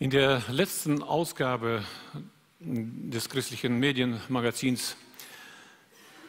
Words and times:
In 0.00 0.10
der 0.10 0.44
letzten 0.48 1.02
Ausgabe 1.02 1.84
des 2.60 3.28
christlichen 3.28 3.80
Medienmagazins 3.80 4.94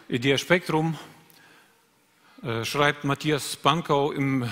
Idea 0.08 0.40
Spektrum 0.40 0.98
äh, 2.42 2.66
schreibt 2.66 3.04
Matthias 3.04 3.58
Bankau 3.58 4.12
im 4.12 4.50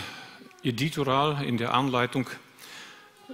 Editoral 0.61 1.43
in 1.43 1.57
der 1.57 1.73
Anleitung 1.73 2.29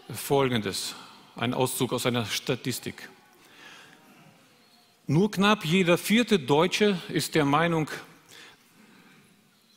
Folgendes, 0.09 0.95
ein 1.35 1.53
Auszug 1.53 1.91
aus 1.91 2.05
einer 2.05 2.27
Statistik. 2.27 3.09
Nur 5.05 5.31
knapp 5.31 5.65
jeder 5.65 5.97
vierte 5.97 6.39
Deutsche 6.39 6.97
ist 7.09 7.35
der 7.35 7.43
Meinung, 7.43 7.91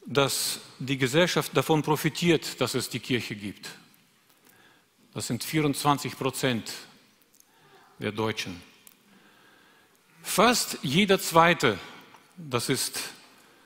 dass 0.07 0.61
die 0.79 0.99
Gesellschaft 0.99 1.57
davon 1.57 1.83
profitiert, 1.83 2.61
dass 2.61 2.77
es 2.77 2.89
die 2.89 3.01
Kirche 3.01 3.35
gibt. 3.35 3.71
Das 5.17 5.29
sind 5.29 5.43
24 5.43 6.19
Prozent 6.19 6.75
der 7.99 8.13
Deutschen. 8.13 8.61
Fast 10.23 10.77
jeder 10.83 11.19
Zweite, 11.19 11.79
das, 12.37 12.69
ist, 12.69 13.01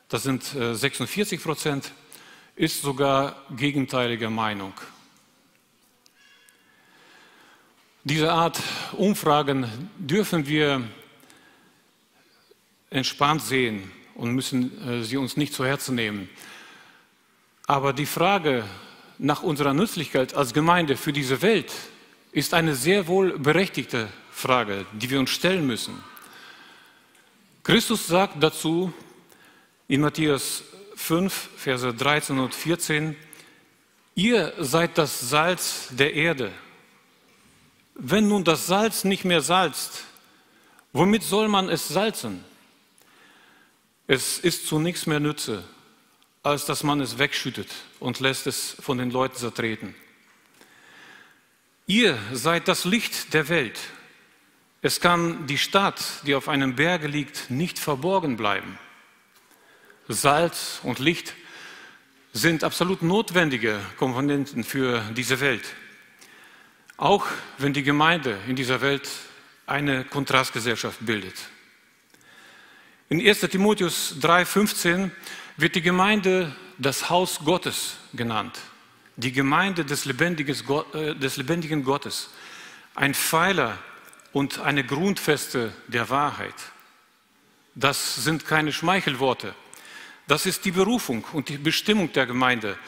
das 0.09 0.23
sind 0.23 0.45
46 0.45 1.41
äh, 1.41 1.43
Prozent, 1.43 1.91
ist 2.55 2.83
sogar 2.83 3.35
gegenteiliger 3.51 4.31
Meinung. 4.31 4.75
Diese 8.05 8.31
Art 8.31 8.61
Umfragen 8.93 9.91
dürfen 9.99 10.47
wir 10.47 10.89
entspannt 12.91 13.43
sehen 13.43 13.91
und 14.15 14.37
müssen 14.37 14.89
äh, 14.89 15.03
sie 15.03 15.17
uns 15.17 15.37
nicht 15.37 15.53
zu 15.53 15.65
Herzen 15.65 15.97
nehmen. 15.97 16.29
Aber 17.67 17.93
die 17.93 18.07
Frage, 18.07 18.65
nach 19.21 19.43
unserer 19.43 19.75
Nützlichkeit 19.75 20.35
als 20.35 20.55
Gemeinde 20.55 20.97
für 20.97 21.13
diese 21.13 21.43
Welt 21.43 21.71
ist 22.33 22.55
eine 22.55 22.75
sehr 22.75 23.07
wohl 23.07 23.39
berechtigte 23.39 24.09
Frage, 24.33 24.87
die 24.93 25.11
wir 25.11 25.21
uns 25.21 25.31
stellen 25.31 25.67
müssen. 25.67 26.03
Christus 27.63 28.07
sagt 28.07 28.43
dazu 28.43 28.93
in 29.89 30.01
Matthäus 30.01 30.65
5, 30.97 31.51
Verse 31.57 31.93
13 31.93 32.39
und 32.39 32.55
14, 32.55 33.15
ihr 34.15 34.55
seid 34.59 34.97
das 34.97 35.21
Salz 35.21 35.89
der 35.91 36.15
Erde. 36.15 36.51
Wenn 37.95 38.29
nun 38.29 38.43
das 38.43 38.67
Salz 38.67 39.05
nicht 39.05 39.27
mehr 39.27 39.43
salzt, 39.43 40.05
womit 40.95 41.23
soll 41.23 41.49
man 41.49 41.69
es 41.69 41.89
salzen? 41.89 42.43
Es 44.07 44.39
ist 44.39 44.67
zu 44.67 44.79
nichts 44.79 45.07
mehr 45.07 45.21
Nütze, 45.21 45.63
als 46.43 46.65
dass 46.65 46.83
man 46.83 47.01
es 47.01 47.19
wegschüttet 47.19 47.69
und 47.99 48.21
lässt 48.21 48.47
es 48.47 48.77
von 48.81 48.99
den 48.99 49.11
Leuten 49.11 49.37
zertreten. 49.37 49.95
Ihr 51.87 52.19
seid 52.33 52.69
das 52.69 52.85
Licht 52.85 53.35
der 53.35 53.49
Welt. 53.49 53.79
Es 54.83 55.01
kann 55.01 55.47
die 55.47 55.59
Stadt, 55.59 56.03
die 56.25 56.35
auf 56.35 56.49
einem 56.49 56.77
Berge 56.77 57.09
liegt, 57.09 57.51
nicht 57.51 57.79
verborgen 57.79 58.37
bleiben. 58.37 58.79
Salz 60.09 60.81
und 60.83 60.99
Licht 60.99 61.35
sind 62.33 62.65
absolut 62.65 63.03
notwendige 63.03 63.79
Komponenten 63.99 64.65
für 64.65 65.03
diese 65.17 65.41
Welt. 65.41 65.65
Auch 66.97 67.27
wenn 67.59 67.73
die 67.73 67.83
Gemeinde 67.83 68.39
in 68.47 68.57
dieser 68.57 68.81
Welt 68.81 69.09
eine 69.67 70.05
Kontrastgesellschaft 70.05 70.99
bildet. 71.05 71.35
In 73.09 73.21
1 73.21 73.41
Timotheus 73.41 74.15
3,15 74.21 75.11
wird 75.61 75.75
die 75.75 75.83
Gemeinde 75.83 76.55
das 76.79 77.11
Haus 77.11 77.41
Gottes 77.45 77.97
genannt, 78.15 78.59
die 79.17 79.33
Gemeinde 79.33 79.85
des, 79.85 80.07
äh, 80.07 81.15
des 81.15 81.37
lebendigen 81.37 81.85
Gottes, 81.85 82.31
ein 82.95 83.15
Pfeiler 83.15 83.79
und 84.33 84.61
eine 84.61 84.85
Grundfeste 84.85 85.73
der 85.89 86.09
Wahrheit. 86.09 86.55
Das 87.75 88.17
sind 88.17 88.47
keine 88.47 88.73
Schmeichelworte. 88.73 89.55
Das 90.27 90.47
ist 90.47 90.65
die 90.65 90.71
Berufung 90.71 91.25
und 91.33 91.49
die 91.49 91.59
Bestimmung 91.59 92.13
der 92.13 92.27
Gemeinde. 92.27 92.79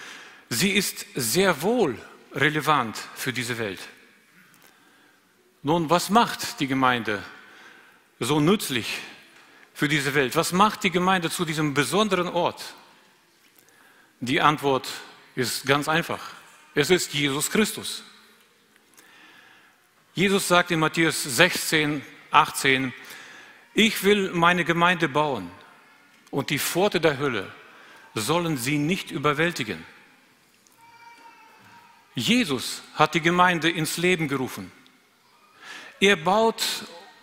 Sie 0.48 0.70
ist 0.70 1.06
sehr 1.14 1.62
wohl 1.62 1.98
relevant 2.34 2.96
für 3.14 3.32
diese 3.32 3.58
Welt. 3.58 3.80
Nun, 5.62 5.90
was 5.90 6.10
macht 6.10 6.60
die 6.60 6.66
Gemeinde 6.66 7.22
so 8.18 8.40
nützlich 8.40 8.98
für 9.74 9.88
diese 9.88 10.14
Welt? 10.14 10.36
Was 10.36 10.52
macht 10.52 10.82
die 10.84 10.90
Gemeinde 10.90 11.30
zu 11.30 11.44
diesem 11.44 11.74
besonderen 11.74 12.28
Ort? 12.28 12.74
Die 14.20 14.40
Antwort 14.40 14.88
ist 15.34 15.66
ganz 15.66 15.88
einfach. 15.88 16.20
Es 16.74 16.90
ist 16.90 17.12
Jesus 17.12 17.50
Christus. 17.50 18.02
Jesus 20.14 20.46
sagt 20.46 20.70
in 20.70 20.78
Matthäus 20.78 21.22
16, 21.22 22.02
18, 22.30 22.92
ich 23.74 24.04
will 24.04 24.30
meine 24.32 24.64
Gemeinde 24.64 25.08
bauen 25.08 25.50
und 26.30 26.50
die 26.50 26.58
Pforte 26.58 27.00
der 27.00 27.18
Hölle 27.18 27.50
sollen 28.14 28.58
sie 28.58 28.78
nicht 28.78 29.10
überwältigen. 29.10 29.84
Jesus 32.14 32.82
hat 32.94 33.14
die 33.14 33.22
Gemeinde 33.22 33.70
ins 33.70 33.96
Leben 33.96 34.28
gerufen. 34.28 34.70
Er 35.98 36.16
baut 36.16 36.62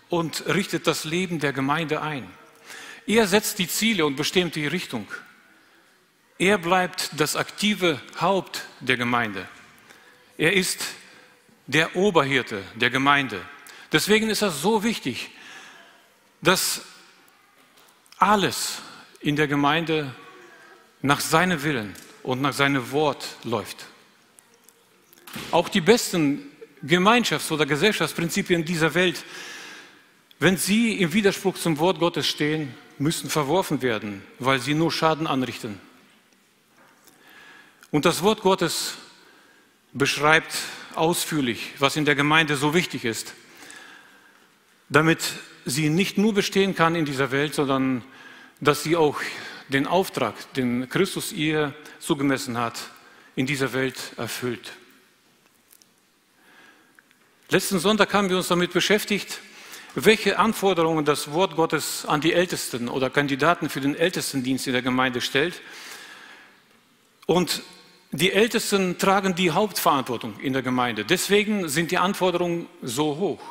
und 0.09 0.47
richtet 0.47 0.87
das 0.87 1.03
Leben 1.03 1.39
der 1.39 1.53
Gemeinde 1.53 2.01
ein. 2.01 2.27
Er 3.09 3.27
setzt 3.27 3.57
die 3.57 3.67
Ziele 3.67 4.05
und 4.05 4.15
bestimmt 4.15 4.53
die 4.53 4.67
Richtung. 4.67 5.07
Er 6.37 6.59
bleibt 6.59 7.09
das 7.17 7.35
aktive 7.35 7.99
Haupt 8.21 8.61
der 8.81 8.97
Gemeinde. 8.97 9.49
Er 10.37 10.53
ist 10.53 10.85
der 11.65 11.95
Oberhirte 11.95 12.61
der 12.75 12.91
Gemeinde. 12.91 13.41
Deswegen 13.91 14.29
ist 14.29 14.43
es 14.43 14.61
so 14.61 14.83
wichtig, 14.83 15.31
dass 16.43 16.81
alles 18.19 18.83
in 19.21 19.35
der 19.35 19.47
Gemeinde 19.47 20.13
nach 21.01 21.19
seinem 21.19 21.63
Willen 21.63 21.95
und 22.21 22.41
nach 22.41 22.53
seinem 22.53 22.91
Wort 22.91 23.25
läuft. 23.43 23.87
Auch 25.49 25.67
die 25.67 25.81
besten 25.81 26.43
Gemeinschafts- 26.85 27.51
oder 27.51 27.65
Gesellschaftsprinzipien 27.65 28.65
dieser 28.65 28.93
Welt, 28.93 29.25
wenn 30.37 30.57
sie 30.57 31.01
im 31.01 31.11
Widerspruch 31.11 31.57
zum 31.57 31.79
Wort 31.79 31.97
Gottes 31.97 32.27
stehen, 32.27 32.75
müssen 32.99 33.29
verworfen 33.29 33.81
werden, 33.81 34.23
weil 34.39 34.59
sie 34.59 34.73
nur 34.73 34.91
Schaden 34.91 35.27
anrichten. 35.27 35.79
Und 37.91 38.05
das 38.05 38.21
Wort 38.21 38.41
Gottes 38.41 38.95
beschreibt 39.93 40.53
ausführlich, 40.95 41.73
was 41.79 41.95
in 41.95 42.05
der 42.05 42.15
Gemeinde 42.15 42.55
so 42.55 42.73
wichtig 42.73 43.05
ist, 43.05 43.33
damit 44.89 45.33
sie 45.65 45.89
nicht 45.89 46.17
nur 46.17 46.33
bestehen 46.33 46.75
kann 46.75 46.95
in 46.95 47.05
dieser 47.05 47.31
Welt, 47.31 47.55
sondern 47.55 48.03
dass 48.59 48.83
sie 48.83 48.95
auch 48.95 49.19
den 49.69 49.87
Auftrag, 49.87 50.35
den 50.53 50.89
Christus 50.89 51.31
ihr 51.31 51.73
zugemessen 51.99 52.57
hat, 52.57 52.89
in 53.35 53.45
dieser 53.45 53.73
Welt 53.73 53.97
erfüllt. 54.17 54.73
Letzten 57.49 57.79
Sonntag 57.79 58.13
haben 58.13 58.29
wir 58.29 58.37
uns 58.37 58.47
damit 58.47 58.73
beschäftigt, 58.73 59.39
welche 59.95 60.39
Anforderungen 60.39 61.05
das 61.05 61.31
Wort 61.31 61.55
Gottes 61.55 62.05
an 62.05 62.21
die 62.21 62.33
Ältesten 62.33 62.89
oder 62.89 63.09
Kandidaten 63.09 63.69
für 63.69 63.81
den 63.81 63.95
Ältestendienst 63.95 64.67
in 64.67 64.73
der 64.73 64.81
Gemeinde 64.81 65.21
stellt. 65.21 65.61
Und 67.25 67.63
die 68.11 68.31
Ältesten 68.31 68.97
tragen 68.97 69.35
die 69.35 69.51
Hauptverantwortung 69.51 70.39
in 70.39 70.53
der 70.53 70.61
Gemeinde. 70.61 71.05
Deswegen 71.05 71.69
sind 71.69 71.91
die 71.91 71.97
Anforderungen 71.97 72.67
so 72.81 73.17
hoch. 73.17 73.41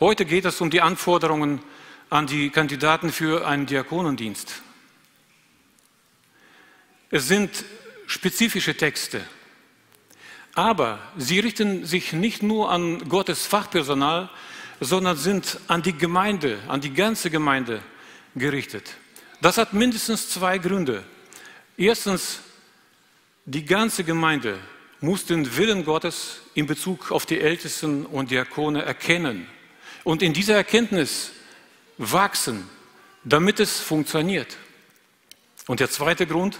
Heute 0.00 0.24
geht 0.24 0.44
es 0.44 0.60
um 0.60 0.70
die 0.70 0.80
Anforderungen 0.80 1.60
an 2.10 2.26
die 2.26 2.50
Kandidaten 2.50 3.12
für 3.12 3.46
einen 3.46 3.66
Diakonendienst. 3.66 4.62
Es 7.10 7.26
sind 7.26 7.64
spezifische 8.06 8.76
Texte, 8.76 9.24
aber 10.58 10.98
sie 11.16 11.38
richten 11.38 11.86
sich 11.86 12.12
nicht 12.12 12.42
nur 12.42 12.68
an 12.72 13.08
Gottes 13.08 13.46
Fachpersonal, 13.46 14.28
sondern 14.80 15.16
sind 15.16 15.60
an 15.68 15.82
die 15.82 15.92
Gemeinde, 15.92 16.58
an 16.66 16.80
die 16.80 16.92
ganze 16.92 17.30
Gemeinde 17.30 17.80
gerichtet. 18.34 18.96
Das 19.40 19.56
hat 19.56 19.72
mindestens 19.72 20.30
zwei 20.30 20.58
Gründe. 20.58 21.04
Erstens, 21.76 22.40
die 23.44 23.64
ganze 23.64 24.02
Gemeinde 24.02 24.58
muss 25.00 25.26
den 25.26 25.56
Willen 25.56 25.84
Gottes 25.84 26.40
in 26.54 26.66
Bezug 26.66 27.12
auf 27.12 27.24
die 27.24 27.38
Ältesten 27.40 28.04
und 28.04 28.32
Diakone 28.32 28.82
erkennen 28.82 29.46
und 30.02 30.22
in 30.22 30.32
dieser 30.32 30.56
Erkenntnis 30.56 31.30
wachsen, 31.98 32.68
damit 33.22 33.60
es 33.60 33.78
funktioniert. 33.78 34.56
Und 35.68 35.78
der 35.78 35.88
zweite 35.88 36.26
Grund, 36.26 36.58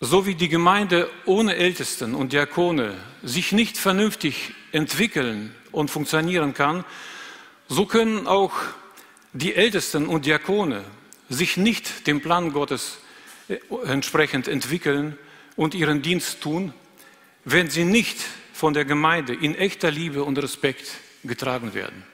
so 0.00 0.26
wie 0.26 0.34
die 0.34 0.48
Gemeinde 0.48 1.10
ohne 1.26 1.56
Ältesten 1.56 2.14
und 2.14 2.32
Diakone 2.32 2.96
sich 3.22 3.52
nicht 3.52 3.76
vernünftig 3.76 4.54
entwickeln 4.72 5.54
und 5.72 5.90
funktionieren 5.90 6.54
kann, 6.54 6.84
so 7.68 7.84
können 7.84 8.26
auch 8.26 8.52
die 9.34 9.54
Ältesten 9.54 10.06
und 10.06 10.24
Diakone 10.24 10.84
sich 11.28 11.58
nicht 11.58 12.06
dem 12.06 12.22
Plan 12.22 12.52
Gottes 12.52 12.98
äh, 13.48 13.58
entsprechend 13.84 14.48
entwickeln 14.48 15.18
und 15.54 15.74
ihren 15.74 16.00
Dienst 16.00 16.40
tun, 16.40 16.72
wenn 17.44 17.68
sie 17.68 17.84
nicht 17.84 18.18
von 18.54 18.72
der 18.72 18.86
Gemeinde 18.86 19.34
in 19.34 19.54
echter 19.54 19.90
Liebe 19.90 20.24
und 20.24 20.38
Respekt 20.38 20.90
getragen 21.24 21.74
werden. 21.74 22.04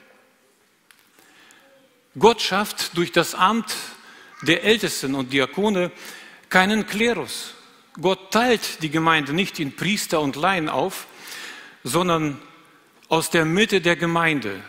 Gott 2.19 2.41
schafft 2.41 2.97
durch 2.97 3.11
das 3.11 3.33
Amt 3.33 3.75
der 4.41 4.63
Ältesten 4.63 5.15
und 5.15 5.31
Diakone 5.31 5.91
keinen 6.49 6.85
Klerus. 6.85 7.53
Gott 7.99 8.31
teilt 8.31 8.83
die 8.83 8.91
Gemeinde 8.91 9.33
nicht 9.33 9.59
in 9.59 9.75
Priester 9.75 10.21
und 10.21 10.35
Laien 10.35 10.69
auf, 10.69 11.07
sondern 11.83 12.39
aus 13.09 13.31
der 13.31 13.43
Mitte 13.43 13.81
der 13.81 13.95
Gemeinde 13.95 14.61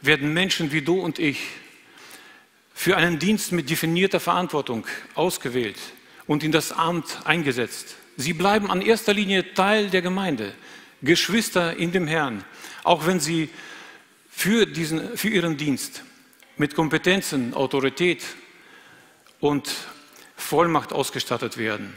werden 0.00 0.32
Menschen 0.32 0.72
wie 0.72 0.82
du 0.82 0.98
und 0.98 1.20
ich 1.20 1.40
für 2.74 2.96
einen 2.96 3.20
Dienst 3.20 3.52
mit 3.52 3.70
definierter 3.70 4.18
Verantwortung 4.18 4.84
ausgewählt 5.14 5.76
und 6.26 6.42
in 6.42 6.50
das 6.50 6.72
Amt 6.72 7.20
eingesetzt. 7.24 7.94
Sie 8.16 8.32
bleiben 8.32 8.68
an 8.70 8.82
erster 8.82 9.14
Linie 9.14 9.54
Teil 9.54 9.88
der 9.90 10.02
Gemeinde, 10.02 10.52
Geschwister 11.02 11.76
in 11.76 11.92
dem 11.92 12.08
Herrn, 12.08 12.44
auch 12.82 13.06
wenn 13.06 13.20
sie 13.20 13.48
für, 14.28 14.66
diesen, 14.66 15.16
für 15.16 15.28
ihren 15.28 15.56
Dienst 15.56 16.02
mit 16.56 16.74
Kompetenzen, 16.74 17.54
Autorität 17.54 18.24
und 19.38 19.70
Vollmacht 20.36 20.92
ausgestattet 20.92 21.58
werden. 21.58 21.96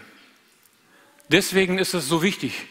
Deswegen 1.30 1.77
ist 1.77 1.94
es 1.94 2.07
so 2.07 2.22
wichtig, 2.22 2.68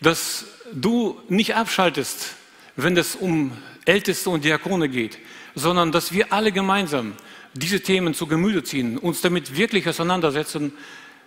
dass 0.00 0.46
du 0.72 1.20
nicht 1.28 1.54
abschaltest, 1.54 2.34
wenn 2.76 2.96
es 2.96 3.14
um 3.14 3.52
Älteste 3.84 4.30
und 4.30 4.44
Diakone 4.44 4.88
geht, 4.88 5.18
sondern 5.54 5.92
dass 5.92 6.12
wir 6.12 6.32
alle 6.32 6.52
gemeinsam 6.52 7.14
diese 7.54 7.80
Themen 7.80 8.14
zu 8.14 8.26
Gemüte 8.26 8.64
ziehen, 8.64 8.98
uns 8.98 9.20
damit 9.20 9.56
wirklich 9.56 9.88
auseinandersetzen 9.88 10.72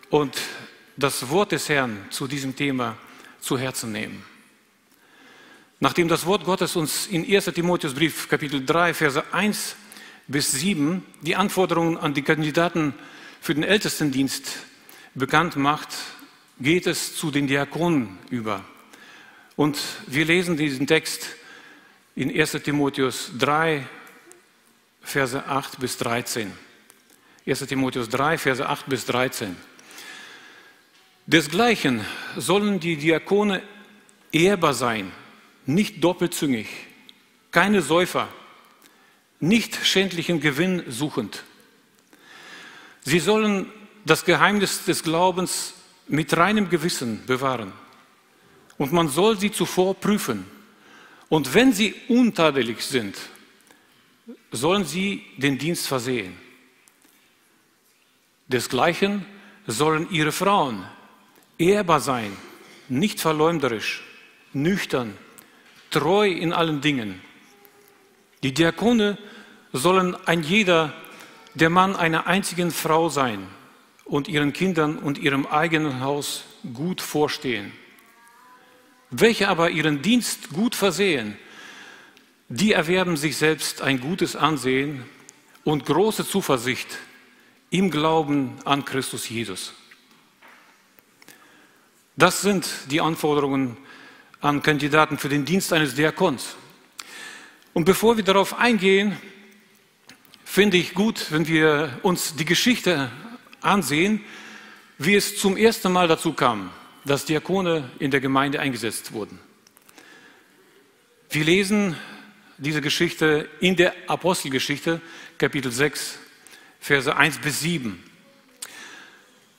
und 0.09 0.37
das 0.97 1.29
Wort 1.29 1.51
des 1.51 1.69
Herrn 1.69 2.05
zu 2.09 2.27
diesem 2.27 2.55
Thema 2.55 2.97
zu 3.39 3.57
Herzen 3.57 3.91
nehmen. 3.91 4.23
Nachdem 5.79 6.07
das 6.07 6.25
Wort 6.25 6.45
Gottes 6.45 6.75
uns 6.75 7.05
in 7.07 7.25
1 7.25 7.45
Timotheusbrief 7.45 8.29
Kapitel 8.29 8.65
3, 8.65 8.93
Verse 8.93 9.23
1 9.33 9.75
bis 10.27 10.51
7 10.51 11.05
die 11.21 11.35
Anforderungen 11.35 11.97
an 11.97 12.13
die 12.13 12.21
Kandidaten 12.21 12.93
für 13.41 13.53
den 13.53 13.63
Ältestendienst 13.63 14.57
bekannt 15.13 15.57
macht, 15.57 15.89
geht 16.59 16.87
es 16.87 17.15
zu 17.15 17.31
den 17.31 17.47
Diakonen 17.47 18.17
über. 18.29 18.63
Und 19.55 19.77
wir 20.07 20.25
lesen 20.25 20.57
diesen 20.57 20.87
Text 20.87 21.35
in 22.15 22.29
1 22.29 22.51
Timotheus 22.63 23.31
3, 23.37 23.87
Verse 25.01 25.45
8 25.45 25.79
bis 25.79 25.97
13. 25.97 26.51
1 27.45 27.59
Timotheus 27.67 28.09
3, 28.09 28.37
Verse 28.37 28.67
8 28.67 28.85
bis 28.87 29.05
13. 29.05 29.55
Desgleichen 31.27 32.05
sollen 32.37 32.79
die 32.79 32.97
Diakone 32.97 33.61
ehrbar 34.31 34.73
sein, 34.73 35.11
nicht 35.65 36.03
doppelzüngig, 36.03 36.67
keine 37.51 37.81
Säufer, 37.81 38.27
nicht 39.39 39.85
schändlichen 39.85 40.39
Gewinn 40.39 40.83
suchend. 40.87 41.43
Sie 43.01 43.19
sollen 43.19 43.71
das 44.05 44.25
Geheimnis 44.25 44.85
des 44.85 45.03
Glaubens 45.03 45.73
mit 46.07 46.35
reinem 46.35 46.69
Gewissen 46.69 47.25
bewahren. 47.25 47.73
Und 48.77 48.91
man 48.91 49.09
soll 49.09 49.39
sie 49.39 49.51
zuvor 49.51 49.95
prüfen. 49.95 50.45
Und 51.29 51.53
wenn 51.53 51.73
sie 51.73 51.95
untadelig 52.07 52.81
sind, 52.81 53.17
sollen 54.51 54.85
sie 54.85 55.23
den 55.37 55.57
Dienst 55.57 55.87
versehen. 55.87 56.37
Desgleichen 58.47 59.25
sollen 59.65 60.09
ihre 60.11 60.31
Frauen 60.31 60.85
ehrbar 61.57 61.99
sein, 61.99 62.35
nicht 62.89 63.19
verleumderisch, 63.19 64.03
nüchtern, 64.53 65.17
treu 65.89 66.29
in 66.29 66.53
allen 66.53 66.81
Dingen. 66.81 67.21
Die 68.43 68.53
Diakone 68.53 69.17
sollen 69.73 70.15
ein 70.27 70.43
jeder 70.43 70.93
der 71.55 71.69
Mann 71.69 71.95
einer 71.95 72.27
einzigen 72.27 72.69
Frau 72.69 73.09
sein 73.09 73.47
und 74.05 74.27
ihren 74.27 74.53
Kindern 74.53 74.97
und 74.97 75.17
ihrem 75.17 75.45
eigenen 75.47 75.99
Haus 75.99 76.45
gut 76.73 77.01
vorstehen. 77.01 77.71
Welche 79.09 79.49
aber 79.49 79.71
ihren 79.71 80.01
Dienst 80.01 80.49
gut 80.51 80.75
versehen, 80.75 81.37
die 82.47 82.73
erwerben 82.73 83.17
sich 83.17 83.37
selbst 83.37 83.81
ein 83.81 83.99
gutes 83.99 84.35
Ansehen 84.35 85.03
und 85.63 85.85
große 85.85 86.27
Zuversicht 86.27 86.97
im 87.71 87.89
Glauben 87.89 88.55
an 88.65 88.85
Christus 88.85 89.27
Jesus. 89.27 89.73
Das 92.15 92.41
sind 92.41 92.69
die 92.91 93.01
Anforderungen 93.01 93.77
an 94.41 94.61
Kandidaten 94.61 95.17
für 95.17 95.27
den 95.27 95.43
Dienst 95.43 95.73
eines 95.73 95.95
Diakons. 95.95 96.55
Und 97.73 97.85
bevor 97.85 98.15
wir 98.15 98.23
darauf 98.23 98.57
eingehen, 98.57 99.17
finde 100.45 100.77
ich 100.77 100.93
gut, 100.93 101.31
wenn 101.31 101.47
wir 101.47 101.99
uns 102.03 102.35
die 102.35 102.45
Geschichte 102.45 103.11
ansehen, 103.65 104.23
wie 104.97 105.15
es 105.15 105.37
zum 105.37 105.57
ersten 105.57 105.91
Mal 105.91 106.07
dazu 106.07 106.33
kam, 106.33 106.71
dass 107.03 107.25
Diakone 107.25 107.89
in 107.99 108.11
der 108.11 108.21
Gemeinde 108.21 108.59
eingesetzt 108.59 109.11
wurden. 109.11 109.39
Wir 111.29 111.43
lesen 111.43 111.95
diese 112.57 112.81
Geschichte 112.81 113.49
in 113.59 113.75
der 113.75 113.93
Apostelgeschichte, 114.07 115.01
Kapitel 115.37 115.71
6, 115.71 116.17
Verse 116.79 117.15
1 117.15 117.39
bis 117.39 117.59
7. 117.59 118.01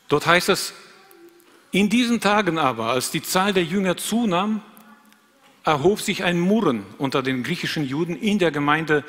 Dort 0.08 0.26
heißt 0.26 0.48
es, 0.48 0.72
in 1.72 1.90
diesen 1.90 2.20
Tagen 2.20 2.58
aber, 2.58 2.86
als 2.86 3.10
die 3.10 3.22
Zahl 3.22 3.52
der 3.52 3.64
Jünger 3.64 3.96
zunahm, 3.96 4.62
erhob 5.64 6.00
sich 6.00 6.24
ein 6.24 6.40
Murren 6.40 6.86
unter 6.96 7.22
den 7.22 7.42
griechischen 7.42 7.84
Juden 7.84 8.16
in 8.16 8.38
der 8.38 8.52
Gemeinde 8.52 9.04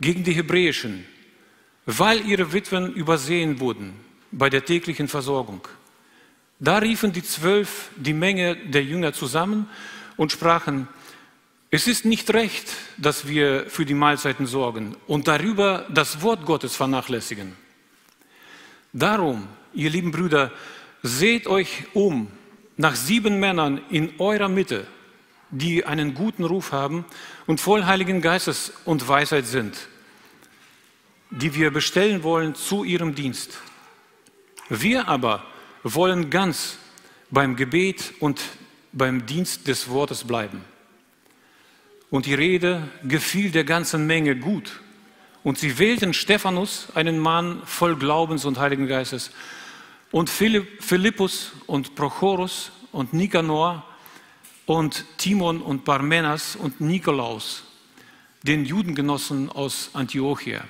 gegen 0.00 0.24
die 0.24 0.32
hebräischen, 0.32 1.06
weil 1.86 2.26
ihre 2.26 2.52
Witwen 2.52 2.92
übersehen 2.92 3.60
wurden 3.60 3.94
bei 4.32 4.50
der 4.50 4.64
täglichen 4.64 5.08
Versorgung. 5.08 5.60
Da 6.58 6.78
riefen 6.78 7.12
die 7.12 7.22
Zwölf 7.22 7.90
die 7.96 8.12
Menge 8.12 8.56
der 8.56 8.84
Jünger 8.84 9.12
zusammen 9.12 9.68
und 10.16 10.32
sprachen, 10.32 10.88
es 11.70 11.86
ist 11.86 12.04
nicht 12.04 12.32
recht, 12.34 12.68
dass 12.96 13.28
wir 13.28 13.70
für 13.70 13.86
die 13.86 13.94
Mahlzeiten 13.94 14.46
sorgen 14.46 14.96
und 15.06 15.28
darüber 15.28 15.86
das 15.88 16.20
Wort 16.20 16.44
Gottes 16.44 16.74
vernachlässigen. 16.74 17.56
Darum, 18.92 19.46
ihr 19.72 19.88
lieben 19.88 20.10
Brüder, 20.10 20.50
seht 21.02 21.46
euch 21.46 21.84
um 21.94 22.28
nach 22.76 22.96
sieben 22.96 23.38
Männern 23.38 23.80
in 23.88 24.12
eurer 24.18 24.48
Mitte, 24.48 24.86
die 25.50 25.86
einen 25.86 26.14
guten 26.14 26.44
Ruf 26.44 26.72
haben 26.72 27.04
und 27.46 27.60
voll 27.60 27.84
Heiligen 27.84 28.20
Geistes 28.20 28.72
und 28.84 29.06
Weisheit 29.06 29.46
sind, 29.46 29.88
die 31.30 31.54
wir 31.54 31.70
bestellen 31.70 32.22
wollen 32.24 32.54
zu 32.56 32.82
ihrem 32.82 33.14
Dienst. 33.14 33.60
Wir 34.70 35.08
aber 35.08 35.44
wollen 35.82 36.30
ganz 36.30 36.78
beim 37.30 37.56
Gebet 37.56 38.14
und 38.20 38.40
beim 38.92 39.26
Dienst 39.26 39.66
des 39.66 39.88
Wortes 39.88 40.24
bleiben. 40.24 40.64
Und 42.08 42.26
die 42.26 42.34
Rede 42.34 42.88
gefiel 43.02 43.50
der 43.50 43.64
ganzen 43.64 44.06
Menge 44.06 44.36
gut. 44.36 44.80
Und 45.42 45.58
sie 45.58 45.78
wählten 45.78 46.14
Stephanus, 46.14 46.88
einen 46.94 47.18
Mann 47.18 47.62
voll 47.64 47.96
Glaubens 47.96 48.44
und 48.44 48.58
Heiligen 48.58 48.86
Geistes, 48.86 49.32
und 50.12 50.30
Philippus 50.30 51.52
und 51.66 51.94
Prochorus 51.96 52.70
und 52.92 53.12
Nikanor 53.12 53.84
und 54.66 55.04
Timon 55.18 55.62
und 55.62 55.84
Parmenas 55.84 56.54
und 56.54 56.80
Nikolaus, 56.80 57.64
den 58.44 58.64
Judengenossen 58.64 59.50
aus 59.50 59.90
Antiochia. 59.94 60.62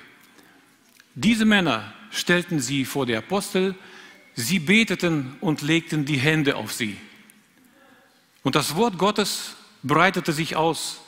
Diese 1.13 1.45
Männer 1.45 1.93
stellten 2.11 2.59
sie 2.59 2.85
vor 2.85 3.05
die 3.05 3.15
Apostel, 3.15 3.75
sie 4.41 4.59
beteten 4.59 5.35
und 5.41 5.61
legten 5.61 6.05
die 6.05 6.17
Hände 6.17 6.55
auf 6.55 6.73
sie. 6.73 6.97
Und 8.43 8.55
das 8.55 8.75
Wort 8.75 8.97
Gottes 8.97 9.55
breitete 9.83 10.33
sich 10.33 10.55
aus 10.55 10.99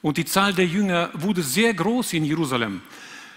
und 0.00 0.16
die 0.16 0.24
Zahl 0.24 0.54
der 0.54 0.66
Jünger 0.66 1.10
wurde 1.14 1.42
sehr 1.42 1.74
groß 1.74 2.12
in 2.12 2.24
Jerusalem. 2.24 2.82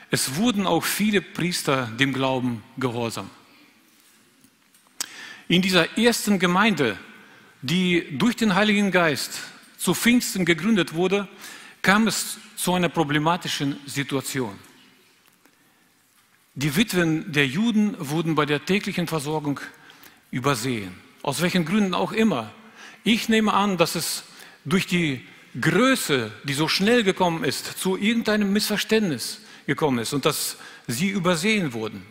Es 0.10 0.36
wurden 0.36 0.68
auch 0.68 0.84
viele 0.84 1.22
Priester 1.22 1.88
dem 2.00 2.14
Glauben 2.14 2.64
gehorsam. 2.78 3.30
In 5.48 5.62
dieser 5.62 5.98
ersten 5.98 6.40
Gemeinde, 6.40 6.98
die 7.62 8.18
durch 8.18 8.36
den 8.36 8.56
Heiligen 8.56 8.92
Geist 8.92 9.40
zu 9.78 9.94
Pfingsten 9.94 10.46
gegründet 10.46 10.94
wurde, 10.94 11.28
kam 11.82 12.08
es 12.08 12.38
zu 12.56 12.74
einer 12.74 12.90
problematischen 12.90 13.78
Situation. 13.86 14.58
Die 16.54 16.76
Witwen 16.76 17.32
der 17.32 17.48
Juden 17.48 17.96
wurden 18.00 18.36
bei 18.36 18.46
der 18.46 18.66
täglichen 18.66 19.08
Versorgung 19.08 19.60
übersehen. 20.32 20.94
Aus 21.22 21.42
welchen 21.42 21.66
Gründen 21.66 21.94
auch 21.94 22.12
immer. 22.12 22.52
Ich 23.04 23.30
nehme 23.30 23.54
an, 23.54 23.78
dass 23.78 23.96
es 23.96 24.24
durch 24.66 24.86
die 24.86 25.26
Größe, 25.60 26.32
die 26.44 26.54
so 26.54 26.68
schnell 26.68 27.04
gekommen 27.04 27.44
ist, 27.44 27.66
zu 27.80 27.98
irgendeinem 27.98 28.54
Missverständnis 28.54 29.40
gekommen 29.66 30.00
ist 30.00 30.14
und 30.14 30.26
dass 30.26 30.58
sie 30.88 31.10
übersehen 31.10 31.74
wurden. 31.74 32.06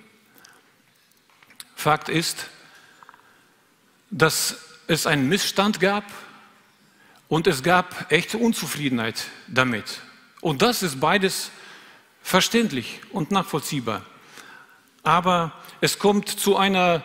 Fakt 1.74 2.08
ist, 2.08 2.46
dass 4.10 4.58
es 4.86 5.06
einen 5.06 5.28
Missstand 5.28 5.80
gab 5.80 6.04
Und 7.30 7.46
es 7.46 7.62
gab 7.62 8.10
echte 8.10 8.38
Unzufriedenheit 8.38 9.28
damit. 9.46 10.00
Und 10.40 10.62
das 10.62 10.82
ist 10.82 10.98
beides 10.98 11.52
verständlich 12.22 13.00
und 13.12 13.30
nachvollziehbar. 13.30 14.04
Aber 15.02 15.52
es 15.80 15.98
kommt 15.98 16.28
zu 16.28 16.56
einer 16.56 17.02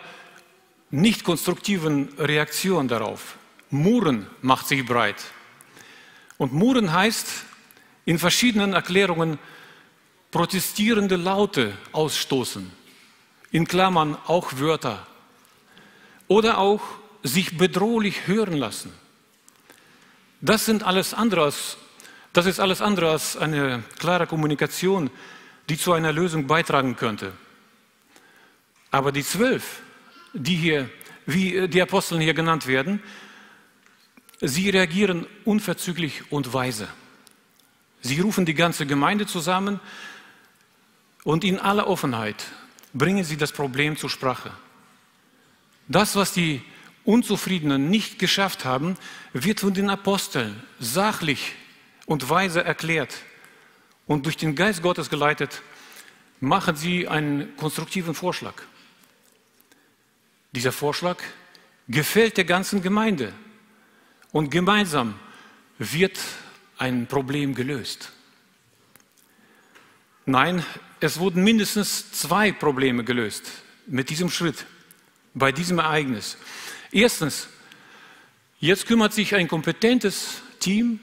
nicht 0.90 1.24
konstruktiven 1.24 2.08
Reaktion 2.18 2.88
darauf. 2.88 3.36
Muren 3.70 4.26
macht 4.42 4.68
sich 4.68 4.84
breit. 4.84 5.16
Und 6.38 6.52
Muren 6.52 6.92
heißt 6.92 7.28
in 8.04 8.18
verschiedenen 8.18 8.72
Erklärungen 8.72 9.38
protestierende 10.30 11.16
Laute 11.16 11.76
ausstoßen, 11.92 12.70
in 13.50 13.66
Klammern 13.66 14.16
auch 14.26 14.58
Wörter, 14.58 15.06
oder 16.28 16.58
auch 16.58 16.82
sich 17.22 17.56
bedrohlich 17.56 18.26
hören 18.26 18.54
lassen. 18.54 18.92
Das 20.40 20.66
sind 20.66 20.82
alles 20.82 21.14
andere 21.14 21.44
als, 21.44 21.76
das 22.32 22.46
ist 22.46 22.60
alles 22.60 22.80
andere 22.80 23.12
als 23.12 23.36
eine 23.36 23.82
klare 23.98 24.26
Kommunikation, 24.26 25.10
die 25.68 25.78
zu 25.78 25.92
einer 25.92 26.12
Lösung 26.12 26.46
beitragen 26.46 26.96
könnte. 26.96 27.32
Aber 28.96 29.12
die 29.12 29.22
zwölf, 29.22 29.82
die 30.32 30.56
hier, 30.56 30.88
wie 31.26 31.68
die 31.68 31.82
Aposteln 31.82 32.18
hier 32.18 32.32
genannt 32.32 32.66
werden, 32.66 33.02
sie 34.40 34.70
reagieren 34.70 35.26
unverzüglich 35.44 36.32
und 36.32 36.54
weise. 36.54 36.88
Sie 38.00 38.18
rufen 38.20 38.46
die 38.46 38.54
ganze 38.54 38.86
Gemeinde 38.86 39.26
zusammen 39.26 39.80
und 41.24 41.44
in 41.44 41.58
aller 41.58 41.86
Offenheit 41.88 42.42
bringen 42.94 43.22
sie 43.22 43.36
das 43.36 43.52
Problem 43.52 43.98
zur 43.98 44.08
Sprache. 44.08 44.50
Das, 45.88 46.16
was 46.16 46.32
die 46.32 46.62
Unzufriedenen 47.04 47.90
nicht 47.90 48.18
geschafft 48.18 48.64
haben, 48.64 48.96
wird 49.34 49.60
von 49.60 49.74
den 49.74 49.90
Aposteln 49.90 50.62
sachlich 50.80 51.52
und 52.06 52.30
weise 52.30 52.64
erklärt. 52.64 53.14
Und 54.06 54.24
durch 54.24 54.38
den 54.38 54.54
Geist 54.54 54.80
Gottes 54.80 55.10
geleitet, 55.10 55.60
machen 56.40 56.76
sie 56.76 57.08
einen 57.08 57.54
konstruktiven 57.58 58.14
Vorschlag. 58.14 58.54
Dieser 60.56 60.72
Vorschlag 60.72 61.18
gefällt 61.86 62.38
der 62.38 62.46
ganzen 62.46 62.80
Gemeinde. 62.80 63.34
Und 64.32 64.48
gemeinsam 64.50 65.14
wird 65.78 66.18
ein 66.78 67.06
Problem 67.06 67.54
gelöst. 67.54 68.10
Nein, 70.24 70.64
es 70.98 71.18
wurden 71.18 71.44
mindestens 71.44 72.10
zwei 72.10 72.52
Probleme 72.52 73.04
gelöst 73.04 73.52
mit 73.86 74.08
diesem 74.08 74.30
Schritt, 74.30 74.64
bei 75.34 75.52
diesem 75.52 75.78
Ereignis. 75.78 76.38
Erstens, 76.90 77.48
jetzt 78.58 78.86
kümmert 78.86 79.12
sich 79.12 79.34
ein 79.34 79.48
kompetentes 79.48 80.40
Team 80.58 81.00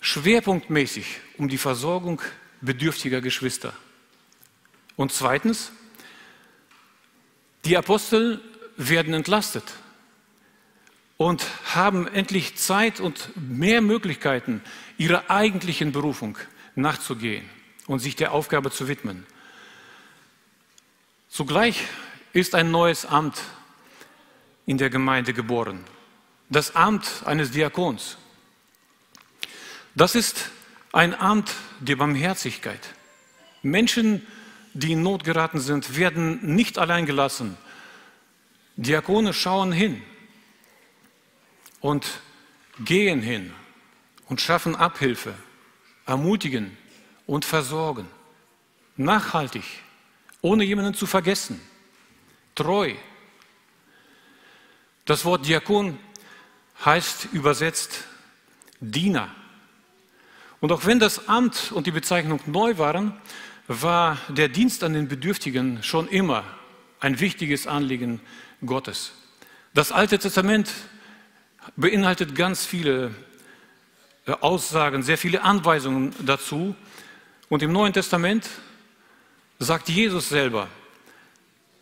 schwerpunktmäßig 0.00 1.06
um 1.38 1.48
die 1.48 1.58
Versorgung 1.58 2.20
bedürftiger 2.60 3.20
Geschwister. 3.20 3.74
Und 4.96 5.12
zweitens, 5.12 5.70
die 7.64 7.76
Apostel 7.76 8.40
werden 8.76 9.14
entlastet 9.14 9.64
und 11.16 11.46
haben 11.74 12.06
endlich 12.08 12.56
Zeit 12.56 13.00
und 13.00 13.30
mehr 13.36 13.80
Möglichkeiten, 13.80 14.62
ihrer 14.98 15.30
eigentlichen 15.30 15.92
Berufung 15.92 16.38
nachzugehen 16.74 17.48
und 17.86 18.00
sich 18.00 18.16
der 18.16 18.32
Aufgabe 18.32 18.70
zu 18.70 18.88
widmen. 18.88 19.26
Zugleich 21.28 21.84
ist 22.32 22.54
ein 22.54 22.70
neues 22.70 23.06
Amt 23.06 23.40
in 24.66 24.78
der 24.78 24.90
Gemeinde 24.90 25.32
geboren, 25.32 25.84
das 26.50 26.74
Amt 26.76 27.22
eines 27.24 27.50
Diakons. 27.50 28.18
Das 29.94 30.14
ist 30.14 30.50
ein 30.92 31.14
Amt 31.14 31.54
der 31.80 31.96
Barmherzigkeit. 31.96 32.80
Menschen, 33.62 34.26
die 34.74 34.92
in 34.92 35.02
Not 35.02 35.24
geraten 35.24 35.60
sind, 35.60 35.96
werden 35.96 36.54
nicht 36.54 36.78
allein 36.78 37.06
gelassen. 37.06 37.56
Diakone 38.76 39.32
schauen 39.32 39.72
hin 39.72 40.02
und 41.80 42.20
gehen 42.84 43.22
hin 43.22 43.52
und 44.28 44.40
schaffen 44.40 44.76
Abhilfe, 44.76 45.34
ermutigen 46.04 46.76
und 47.26 47.44
versorgen. 47.44 48.06
Nachhaltig, 48.96 49.64
ohne 50.42 50.64
jemanden 50.64 50.94
zu 50.94 51.06
vergessen, 51.06 51.60
treu. 52.54 52.94
Das 55.04 55.24
Wort 55.24 55.46
Diakon 55.46 55.98
heißt 56.84 57.28
übersetzt 57.32 58.04
Diener. 58.80 59.34
Und 60.60 60.72
auch 60.72 60.84
wenn 60.86 60.98
das 60.98 61.28
Amt 61.28 61.72
und 61.72 61.86
die 61.86 61.92
Bezeichnung 61.92 62.40
neu 62.46 62.78
waren, 62.78 63.14
war 63.68 64.18
der 64.28 64.48
Dienst 64.48 64.84
an 64.84 64.92
den 64.92 65.08
Bedürftigen 65.08 65.82
schon 65.82 66.08
immer 66.08 66.44
ein 67.00 67.20
wichtiges 67.20 67.66
Anliegen 67.66 68.20
Gottes. 68.64 69.12
Das 69.74 69.92
Alte 69.92 70.18
Testament 70.18 70.72
beinhaltet 71.76 72.34
ganz 72.34 72.64
viele 72.64 73.14
äh, 74.26 74.32
Aussagen, 74.32 75.02
sehr 75.02 75.18
viele 75.18 75.42
Anweisungen 75.42 76.14
dazu. 76.24 76.74
Und 77.48 77.62
im 77.62 77.72
Neuen 77.72 77.92
Testament 77.92 78.48
sagt 79.58 79.88
Jesus 79.88 80.28
selber, 80.28 80.68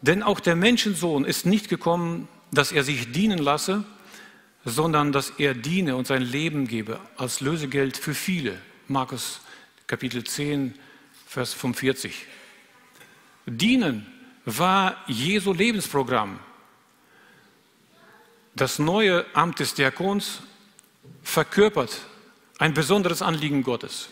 denn 0.01 0.23
auch 0.23 0.41
der 0.41 0.57
Menschensohn 0.57 1.25
ist 1.25 1.47
nicht 1.47 1.69
gekommen, 1.69 2.29
dass 2.53 2.73
er 2.73 2.85
sich 2.85 3.13
dienen 3.13 3.39
lasse, 3.39 3.85
sondern 4.65 5.13
dass 5.13 5.31
er 5.39 5.55
diene 5.55 5.97
und 5.97 6.07
sein 6.07 6.23
Leben 6.23 6.67
gebe 6.67 7.01
als 7.17 7.41
Lösegeld 7.41 7.97
für 7.97 8.15
viele. 8.15 8.61
Markus 8.89 9.41
Kapitel 9.87 10.25
10, 10.25 10.75
Vers 11.27 11.55
45. 11.55 12.27
Dienen 13.47 14.07
war 14.45 14.97
Jesu 15.07 15.53
Lebensprogramm. 15.53 16.39
Das 18.57 18.79
neue 18.79 19.27
Amt 19.35 19.59
des 19.59 19.75
Diakons 19.75 20.41
verkörpert 21.25 22.01
ein 22.59 22.73
besonderes 22.73 23.21
Anliegen 23.21 23.65
Gottes, 23.65 24.09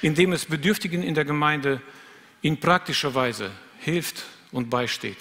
indem 0.00 0.32
es 0.32 0.46
Bedürftigen 0.46 1.02
in 1.02 1.14
der 1.14 1.26
Gemeinde 1.26 1.82
in 2.40 2.58
praktischer 2.58 3.14
Weise 3.14 3.50
hilft 3.80 4.22
und 4.52 4.70
beisteht. 4.70 5.18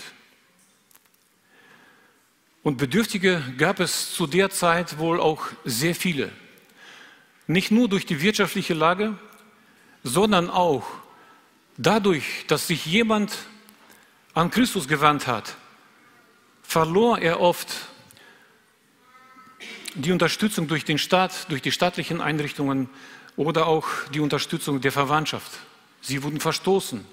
Und 2.63 2.77
Bedürftige 2.77 3.43
gab 3.58 3.82
es 3.82 4.13
zu 4.13 4.27
der 4.27 4.50
Zeit 4.50 4.98
wohl 4.98 5.20
auch 5.20 5.48
sehr 5.65 5.93
viele. 5.93 6.32
Nicht 7.48 7.72
nur 7.72 7.89
durch 7.89 8.05
die 8.05 8.22
wirtschaftliche 8.22 8.74
Lage, 8.74 9.17
sondern 10.03 10.50
auch 10.50 10.86
dadurch, 11.77 12.46
dass 12.48 12.67
sich 12.67 12.86
jemand 12.86 13.38
an 14.34 14.50
Christus 14.50 14.88
gewandt 14.88 15.27
hat, 15.27 15.58
verlor 16.62 17.20
er 17.20 17.41
oft 17.41 17.93
die 19.96 20.12
Unterstützung 20.12 20.68
durch 20.68 20.86
den 20.86 20.98
Staat, 20.98 21.50
durch 21.50 21.62
die 21.62 21.72
staatlichen 21.72 22.22
Einrichtungen 22.22 22.90
oder 23.36 23.68
auch 23.68 23.88
die 24.14 24.20
Unterstützung 24.20 24.82
der 24.82 24.92
Verwandtschaft. 24.92 25.52
Sie 26.02 26.24
wurden 26.24 26.40
verstoßen. 26.40 27.06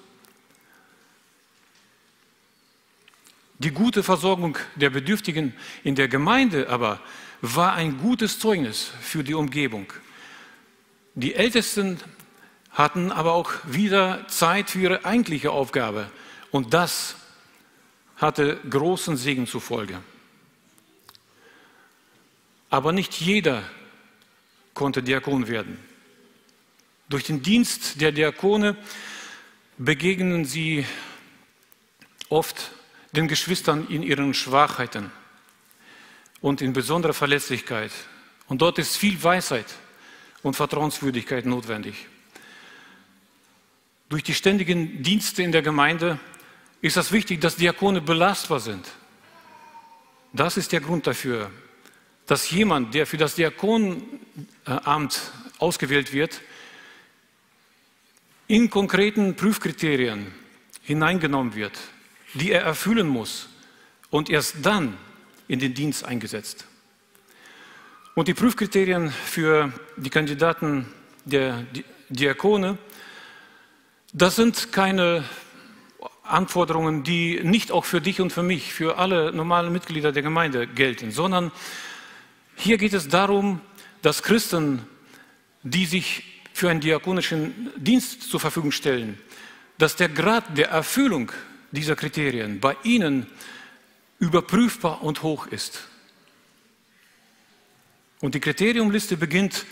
Die 3.59 3.71
gute 3.71 4.01
Versorgung 4.01 4.57
der 4.75 4.89
Bedürftigen 4.89 5.53
in 5.83 5.95
der 5.95 6.07
Gemeinde 6.07 6.67
aber 6.69 6.99
war 7.41 7.73
ein 7.73 7.99
gutes 7.99 8.39
Zeugnis 8.39 8.91
für 9.01 9.23
die 9.23 9.35
Umgebung. 9.35 9.93
Die 11.13 11.35
Ältesten 11.35 11.99
hatten 12.71 13.11
aber 13.11 13.33
auch 13.33 13.51
wieder 13.65 14.27
Zeit 14.27 14.69
für 14.69 14.79
ihre 14.79 15.05
eigentliche 15.05 15.51
Aufgabe 15.51 16.09
und 16.51 16.73
das 16.73 17.15
hatte 18.17 18.59
großen 18.69 19.17
Segen 19.17 19.45
zur 19.45 19.61
Folge. 19.61 19.99
Aber 22.71 22.93
nicht 22.93 23.19
jeder 23.19 23.63
konnte 24.73 25.03
Diakon 25.03 25.47
werden. 25.47 25.77
Durch 27.09 27.25
den 27.25 27.43
Dienst 27.43 27.99
der 27.99 28.13
Diakone 28.13 28.77
begegnen 29.77 30.45
sie 30.45 30.85
oft 32.29 32.71
den 33.11 33.27
Geschwistern 33.27 33.87
in 33.89 34.01
ihren 34.03 34.33
Schwachheiten 34.33 35.11
und 36.39 36.61
in 36.61 36.71
besonderer 36.71 37.13
Verletzlichkeit. 37.13 37.91
Und 38.47 38.61
dort 38.61 38.79
ist 38.79 38.95
viel 38.95 39.21
Weisheit 39.21 39.67
und 40.41 40.55
Vertrauenswürdigkeit 40.55 41.45
notwendig. 41.45 42.07
Durch 44.07 44.23
die 44.23 44.33
ständigen 44.33 45.03
Dienste 45.03 45.43
in 45.43 45.51
der 45.51 45.61
Gemeinde 45.61 46.19
ist 46.81 46.95
es 46.95 47.11
wichtig, 47.11 47.41
dass 47.41 47.57
Diakone 47.57 47.99
belastbar 47.99 48.61
sind. 48.61 48.87
Das 50.31 50.55
ist 50.55 50.71
der 50.71 50.79
Grund 50.79 51.05
dafür, 51.05 51.51
dass 52.31 52.49
jemand, 52.49 52.93
der 52.93 53.05
für 53.05 53.17
das 53.17 53.35
Diakonamt 53.35 53.99
ausgewählt 55.59 56.13
wird, 56.13 56.39
in 58.47 58.69
konkreten 58.69 59.35
Prüfkriterien 59.35 60.27
hineingenommen 60.81 61.55
wird, 61.55 61.77
die 62.33 62.53
er 62.53 62.61
erfüllen 62.61 63.09
muss 63.09 63.49
und 64.11 64.29
erst 64.29 64.65
dann 64.65 64.97
in 65.49 65.59
den 65.59 65.73
Dienst 65.73 66.05
eingesetzt. 66.05 66.63
Und 68.15 68.29
die 68.29 68.33
Prüfkriterien 68.33 69.11
für 69.11 69.73
die 69.97 70.09
Kandidaten 70.09 70.85
der 71.25 71.65
Diakone, 72.07 72.77
das 74.13 74.37
sind 74.37 74.71
keine 74.71 75.25
Anforderungen, 76.23 77.03
die 77.03 77.41
nicht 77.43 77.73
auch 77.73 77.83
für 77.83 77.99
dich 77.99 78.21
und 78.21 78.31
für 78.31 78.41
mich, 78.41 78.73
für 78.73 78.97
alle 78.99 79.33
normalen 79.33 79.73
Mitglieder 79.73 80.13
der 80.13 80.23
Gemeinde 80.23 80.65
gelten, 80.65 81.11
sondern 81.11 81.51
hier 82.61 82.77
geht 82.77 82.93
es 82.93 83.07
darum, 83.07 83.59
dass 84.03 84.21
Christen, 84.21 84.85
die 85.63 85.85
sich 85.85 86.23
für 86.53 86.69
einen 86.69 86.79
diakonischen 86.79 87.71
Dienst 87.75 88.23
zur 88.23 88.39
Verfügung 88.39 88.71
stellen, 88.71 89.19
dass 89.77 89.95
der 89.95 90.09
Grad 90.09 90.57
der 90.57 90.69
Erfüllung 90.69 91.31
dieser 91.71 91.95
Kriterien 91.95 92.59
bei 92.59 92.77
ihnen 92.83 93.25
überprüfbar 94.19 95.01
und 95.01 95.23
hoch 95.23 95.47
ist. 95.47 95.87
Und 98.19 98.35
die 98.35 98.39
Kriteriumliste 98.39 99.17
beginnt 99.17 99.65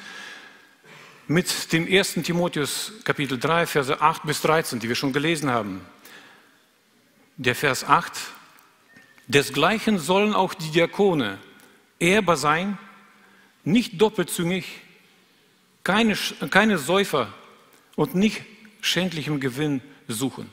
mit 1.27 1.72
dem 1.72 1.86
1. 1.86 2.15
Timotheus 2.24 2.93
Kapitel 3.03 3.38
3, 3.38 3.67
Verse 3.67 4.01
8 4.01 4.24
bis 4.24 4.41
13, 4.41 4.79
die 4.79 4.88
wir 4.88 4.96
schon 4.96 5.13
gelesen 5.13 5.51
haben. 5.51 5.81
Der 7.38 7.53
Vers 7.53 7.84
8, 7.84 8.12
desgleichen 9.27 10.00
sollen 10.00 10.34
auch 10.34 10.55
die 10.55 10.72
Diakone 10.72 11.38
ehrbar 12.00 12.38
sein, 12.38 12.77
nicht 13.63 14.01
doppelzüngig, 14.01 14.65
keine, 15.84 16.15
keine 16.50 16.77
Säufer 16.77 17.34
und 17.96 18.15
nicht 18.15 18.41
schändlichem 18.82 19.39
Gewinn 19.39 19.82
suchen. 20.08 20.50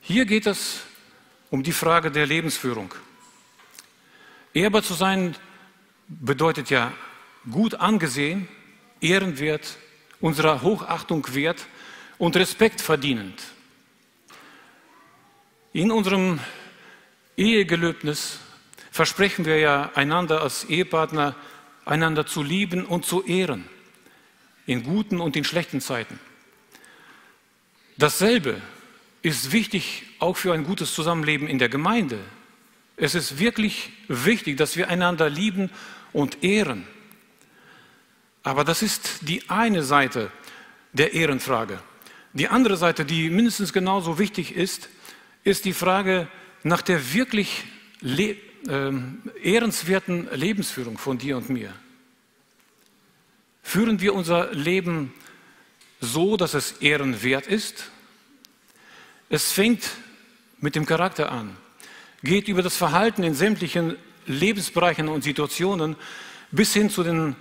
Hier 0.00 0.24
geht 0.26 0.46
es 0.46 0.80
um 1.50 1.62
die 1.62 1.72
Frage 1.72 2.10
der 2.10 2.26
Lebensführung. 2.26 2.94
Ehrbar 4.52 4.82
zu 4.82 4.94
sein 4.94 5.34
bedeutet 6.08 6.70
ja 6.70 6.92
gut 7.50 7.74
angesehen, 7.74 8.48
ehrenwert, 9.00 9.76
unserer 10.20 10.62
Hochachtung 10.62 11.26
wert 11.34 11.66
und 12.18 12.36
Respekt 12.36 12.80
verdienend. 12.80 13.42
In 15.72 15.90
unserem 15.90 16.38
Ehegelöbnis 17.36 18.38
versprechen 18.94 19.44
wir 19.44 19.58
ja 19.58 19.90
einander 19.96 20.40
als 20.42 20.62
Ehepartner, 20.62 21.34
einander 21.84 22.26
zu 22.26 22.44
lieben 22.44 22.84
und 22.84 23.04
zu 23.04 23.24
ehren, 23.24 23.64
in 24.66 24.84
guten 24.84 25.20
und 25.20 25.34
in 25.34 25.42
schlechten 25.42 25.80
Zeiten. 25.80 26.20
Dasselbe 27.96 28.62
ist 29.20 29.50
wichtig 29.50 30.04
auch 30.20 30.36
für 30.36 30.54
ein 30.54 30.62
gutes 30.62 30.94
Zusammenleben 30.94 31.48
in 31.48 31.58
der 31.58 31.68
Gemeinde. 31.68 32.20
Es 32.96 33.16
ist 33.16 33.40
wirklich 33.40 33.90
wichtig, 34.06 34.58
dass 34.58 34.76
wir 34.76 34.88
einander 34.88 35.28
lieben 35.28 35.70
und 36.12 36.44
ehren. 36.44 36.86
Aber 38.44 38.62
das 38.62 38.80
ist 38.80 39.22
die 39.22 39.50
eine 39.50 39.82
Seite 39.82 40.30
der 40.92 41.14
Ehrenfrage. 41.14 41.80
Die 42.32 42.46
andere 42.46 42.76
Seite, 42.76 43.04
die 43.04 43.28
mindestens 43.28 43.72
genauso 43.72 44.20
wichtig 44.20 44.54
ist, 44.54 44.88
ist 45.42 45.64
die 45.64 45.72
Frage 45.72 46.28
nach 46.62 46.80
der 46.80 47.12
wirklich 47.12 47.64
ehrenswerten 48.66 50.28
Lebensführung 50.32 50.98
von 50.98 51.18
dir 51.18 51.36
und 51.36 51.50
mir. 51.50 51.72
Führen 53.62 54.00
wir 54.00 54.14
unser 54.14 54.52
Leben 54.52 55.12
so, 56.00 56.36
dass 56.36 56.54
es 56.54 56.72
ehrenwert 56.72 57.46
ist? 57.46 57.90
Es 59.28 59.52
fängt 59.52 59.90
mit 60.60 60.76
dem 60.76 60.86
Charakter 60.86 61.32
an, 61.32 61.56
geht 62.22 62.48
über 62.48 62.62
das 62.62 62.76
Verhalten 62.76 63.22
in 63.22 63.34
sämtlichen 63.34 63.96
Lebensbereichen 64.26 65.08
und 65.08 65.24
Situationen 65.24 65.96
bis 66.50 66.72
hin 66.72 66.88
zu 66.88 67.02
den 67.02 67.36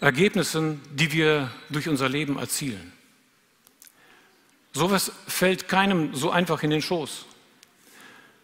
Ergebnissen, 0.00 0.80
die 0.92 1.12
wir 1.12 1.50
durch 1.70 1.88
unser 1.88 2.08
Leben 2.08 2.38
erzielen. 2.38 2.92
Sowas 4.72 5.10
fällt 5.26 5.68
keinem 5.68 6.14
so 6.14 6.30
einfach 6.30 6.62
in 6.62 6.70
den 6.70 6.82
Schoß, 6.82 7.24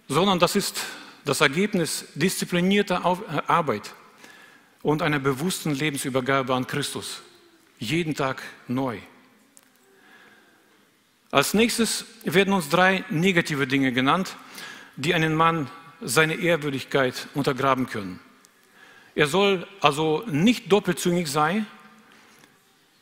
sondern 0.09 0.39
das 0.39 0.57
ist 0.57 0.83
das 1.25 1.41
Ergebnis 1.41 2.07
disziplinierter 2.15 3.05
Arbeit 3.49 3.95
und 4.83 5.03
einer 5.03 5.19
bewussten 5.19 5.75
Lebensübergabe 5.75 6.55
an 6.55 6.67
Christus, 6.67 7.23
jeden 7.79 8.15
Tag 8.15 8.43
neu. 8.69 8.99
Als 11.31 11.55
nächstes 11.55 12.05
werden 12.25 12.55
uns 12.55 12.69
drei 12.69 13.05
negative 13.11 13.67
Dinge 13.67 13.93
genannt, 13.93 14.37
die 14.97 15.15
einen 15.15 15.35
Mann 15.35 15.69
seine 16.01 16.35
Ehrwürdigkeit 16.35 17.29
untergraben 17.35 17.87
können. 17.87 18.21
Er 19.15 19.27
soll 19.27 19.67
also 19.81 20.23
nicht 20.27 20.71
doppelzüngig 20.71 21.31
sein, 21.31 21.67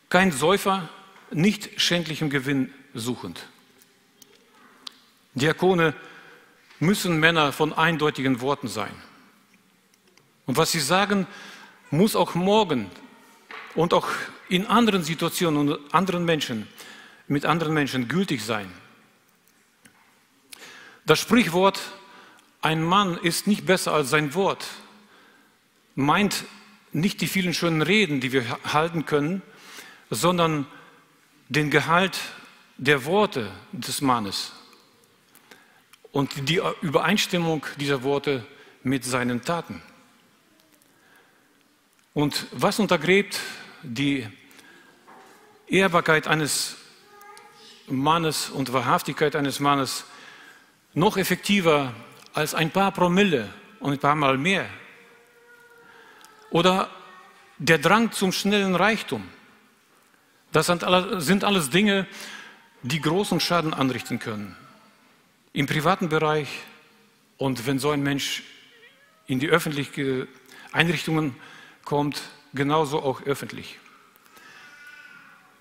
kein 0.08 0.30
Säufer, 0.30 0.88
nicht 1.30 1.80
schändlichem 1.80 2.30
Gewinn 2.30 2.72
suchend. 2.94 3.48
Diakone 5.35 5.94
müssen 6.83 7.21
Männer 7.21 7.53
von 7.53 7.73
eindeutigen 7.73 8.40
Worten 8.40 8.66
sein. 8.66 8.92
Und 10.47 10.57
was 10.57 10.73
sie 10.73 10.81
sagen, 10.81 11.29
muss 11.90 12.16
auch 12.16 12.35
morgen 12.35 12.90
und 13.77 13.95
auch 13.95 14.09
in 14.49 14.66
anderen 14.66 15.05
Situationen 15.05 15.71
und 15.71 15.95
anderen 15.95 16.25
Menschen, 16.25 16.66
mit 17.29 17.47
anderen 17.47 17.73
Menschen 17.73 18.09
gültig 18.09 18.42
sein. 18.42 18.68
Das 21.07 21.21
Sprichwort, 21.21 21.81
ein 22.61 22.83
Mann 22.83 23.16
ist 23.16 23.47
nicht 23.47 23.64
besser 23.64 23.92
als 23.92 24.11
sein 24.11 24.35
Wort, 24.35 24.66
meint 25.95 26.45
nicht 26.92 27.21
die 27.21 27.29
vielen 27.29 27.55
schönen 27.55 27.83
Reden, 27.83 28.21
die 28.21 28.33
wir 28.33 28.45
halten 28.64 29.07
können, 29.07 29.40
sondern 30.11 30.66
den 31.49 31.71
Gehalt 31.71 32.18
der 32.77 33.05
Worte 33.05 33.53
des 33.71 34.01
Mannes 34.01 34.53
und 36.12 36.48
die 36.48 36.61
Übereinstimmung 36.83 37.66
dieser 37.79 38.03
Worte 38.03 38.46
mit 38.83 39.05
seinen 39.05 39.42
Taten. 39.42 39.83
Und 42.14 42.46
was 42.53 42.79
untergräbt 42.79 43.40
die 43.83 44.29
Ehrbarkeit 45.66 46.29
eines 46.29 46.77
Mannes 47.87 48.51
und 48.51 48.72
Wahrhaftigkeit 48.72 49.35
eines 49.35 49.59
Mannes 49.59 50.05
noch 50.94 51.16
effektiver 51.16 51.94
als 52.35 52.55
ein 52.55 52.70
paar 52.70 52.92
Promille 52.92 53.48
und 53.81 53.92
ein 53.92 53.98
paar 53.98 54.14
Mal 54.14 54.37
mehr 54.37 54.68
oder 56.51 56.90
der 57.59 57.79
Drang 57.79 58.12
zum 58.12 58.33
schnellen 58.33 58.75
Reichtum. 58.75 59.27
Das 60.53 60.66
sind 60.66 60.85
alles 61.44 61.70
Dinge, 61.70 62.07
die 62.83 63.01
großen 63.01 63.40
Schaden 63.40 63.72
anrichten 63.72 64.18
können. 64.18 64.57
Im 65.54 65.66
privaten 65.66 66.08
Bereich 66.08 66.48
und 67.36 67.66
wenn 67.66 67.78
so 67.78 67.90
ein 67.90 68.02
Mensch 68.02 68.42
in 69.26 69.38
die 69.38 69.48
öffentlichen 69.48 70.26
Einrichtungen 70.72 71.36
kommt, 71.84 72.22
genauso 72.54 73.02
auch 73.02 73.22
öffentlich. 73.22 73.78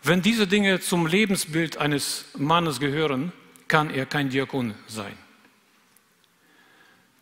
Wenn 0.04 0.22
diese 0.22 0.48
Dinge 0.48 0.80
zum 0.80 1.08
Lebensbild 1.08 1.78
eines 1.78 2.26
Mannes 2.38 2.80
gehören, 2.80 3.34
kann 3.68 3.90
er 3.90 4.06
kein 4.06 4.30
Diakon 4.30 4.74
sein. 4.88 5.16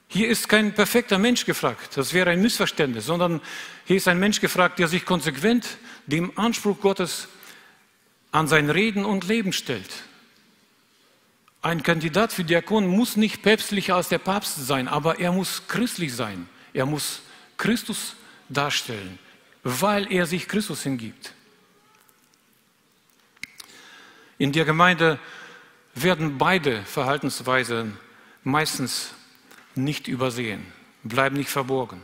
Hier 0.07 0.27
ist 0.27 0.47
kein 0.47 0.73
perfekter 0.73 1.17
Mensch 1.17 1.45
gefragt, 1.45 1.97
das 1.97 2.13
wäre 2.13 2.31
ein 2.31 2.41
Missverständnis, 2.41 3.05
sondern 3.05 3.41
hier 3.85 3.97
ist 3.97 4.07
ein 4.07 4.19
Mensch 4.19 4.41
gefragt, 4.41 4.79
der 4.79 4.87
sich 4.87 5.05
konsequent 5.05 5.77
dem 6.07 6.37
Anspruch 6.37 6.79
Gottes 6.81 7.27
an 8.31 8.47
sein 8.47 8.69
Reden 8.69 9.05
und 9.05 9.27
Leben 9.27 9.53
stellt. 9.53 9.89
Ein 11.61 11.83
Kandidat 11.83 12.31
für 12.31 12.43
Diakon 12.43 12.87
muss 12.87 13.17
nicht 13.17 13.41
päpstlicher 13.41 13.95
als 13.95 14.07
der 14.07 14.17
Papst 14.17 14.65
sein, 14.65 14.87
aber 14.87 15.19
er 15.19 15.31
muss 15.31 15.67
christlich 15.67 16.13
sein. 16.15 16.47
Er 16.73 16.85
muss 16.85 17.21
Christus 17.57 18.15
darstellen, 18.47 19.19
weil 19.63 20.11
er 20.11 20.25
sich 20.25 20.47
Christus 20.47 20.83
hingibt. 20.83 21.33
In 24.37 24.53
der 24.53 24.63
Gemeinde 24.63 25.19
werden 25.95 26.37
beide 26.37 26.83
Verhaltensweisen 26.83 27.97
meistens 28.43 29.13
nicht 29.75 30.07
übersehen, 30.07 30.65
bleiben 31.03 31.35
nicht 31.35 31.49
verborgen. 31.49 32.01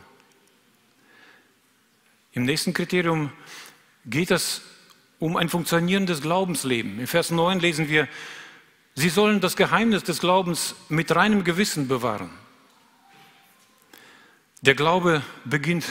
Im 2.32 2.44
nächsten 2.44 2.74
Kriterium 2.74 3.32
geht 4.04 4.30
es 4.30 4.60
um 5.18 5.38
ein 5.38 5.48
funktionierendes 5.48 6.20
Glaubensleben. 6.20 7.00
In 7.00 7.06
Vers 7.06 7.30
9 7.30 7.58
lesen 7.60 7.88
wir, 7.88 8.06
Sie 8.98 9.10
sollen 9.10 9.42
das 9.42 9.56
Geheimnis 9.56 10.04
des 10.04 10.20
Glaubens 10.20 10.74
mit 10.88 11.14
reinem 11.14 11.44
Gewissen 11.44 11.86
bewahren. 11.86 12.30
Der 14.62 14.74
Glaube 14.74 15.22
beginnt 15.44 15.84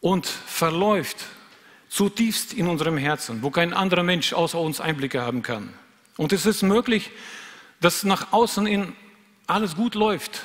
und 0.00 0.26
verläuft 0.26 1.16
zutiefst 1.88 2.52
in 2.52 2.66
unserem 2.66 2.98
Herzen, 2.98 3.40
wo 3.40 3.50
kein 3.50 3.72
anderer 3.72 4.02
Mensch 4.02 4.32
außer 4.32 4.58
uns 4.58 4.80
Einblicke 4.80 5.22
haben 5.22 5.42
kann. 5.42 5.72
Und 6.16 6.32
es 6.32 6.44
ist 6.44 6.62
möglich, 6.62 7.12
dass 7.80 8.02
nach 8.02 8.32
außen 8.32 8.66
in 8.66 8.92
alles 9.46 9.76
gut 9.76 9.94
läuft, 9.94 10.42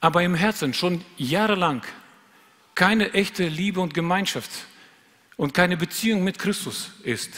aber 0.00 0.22
im 0.22 0.34
Herzen 0.34 0.74
schon 0.74 1.02
jahrelang 1.16 1.82
keine 2.74 3.14
echte 3.14 3.48
Liebe 3.48 3.80
und 3.80 3.94
Gemeinschaft 3.94 4.50
und 5.38 5.54
keine 5.54 5.78
Beziehung 5.78 6.22
mit 6.22 6.38
Christus 6.38 6.90
ist. 7.02 7.30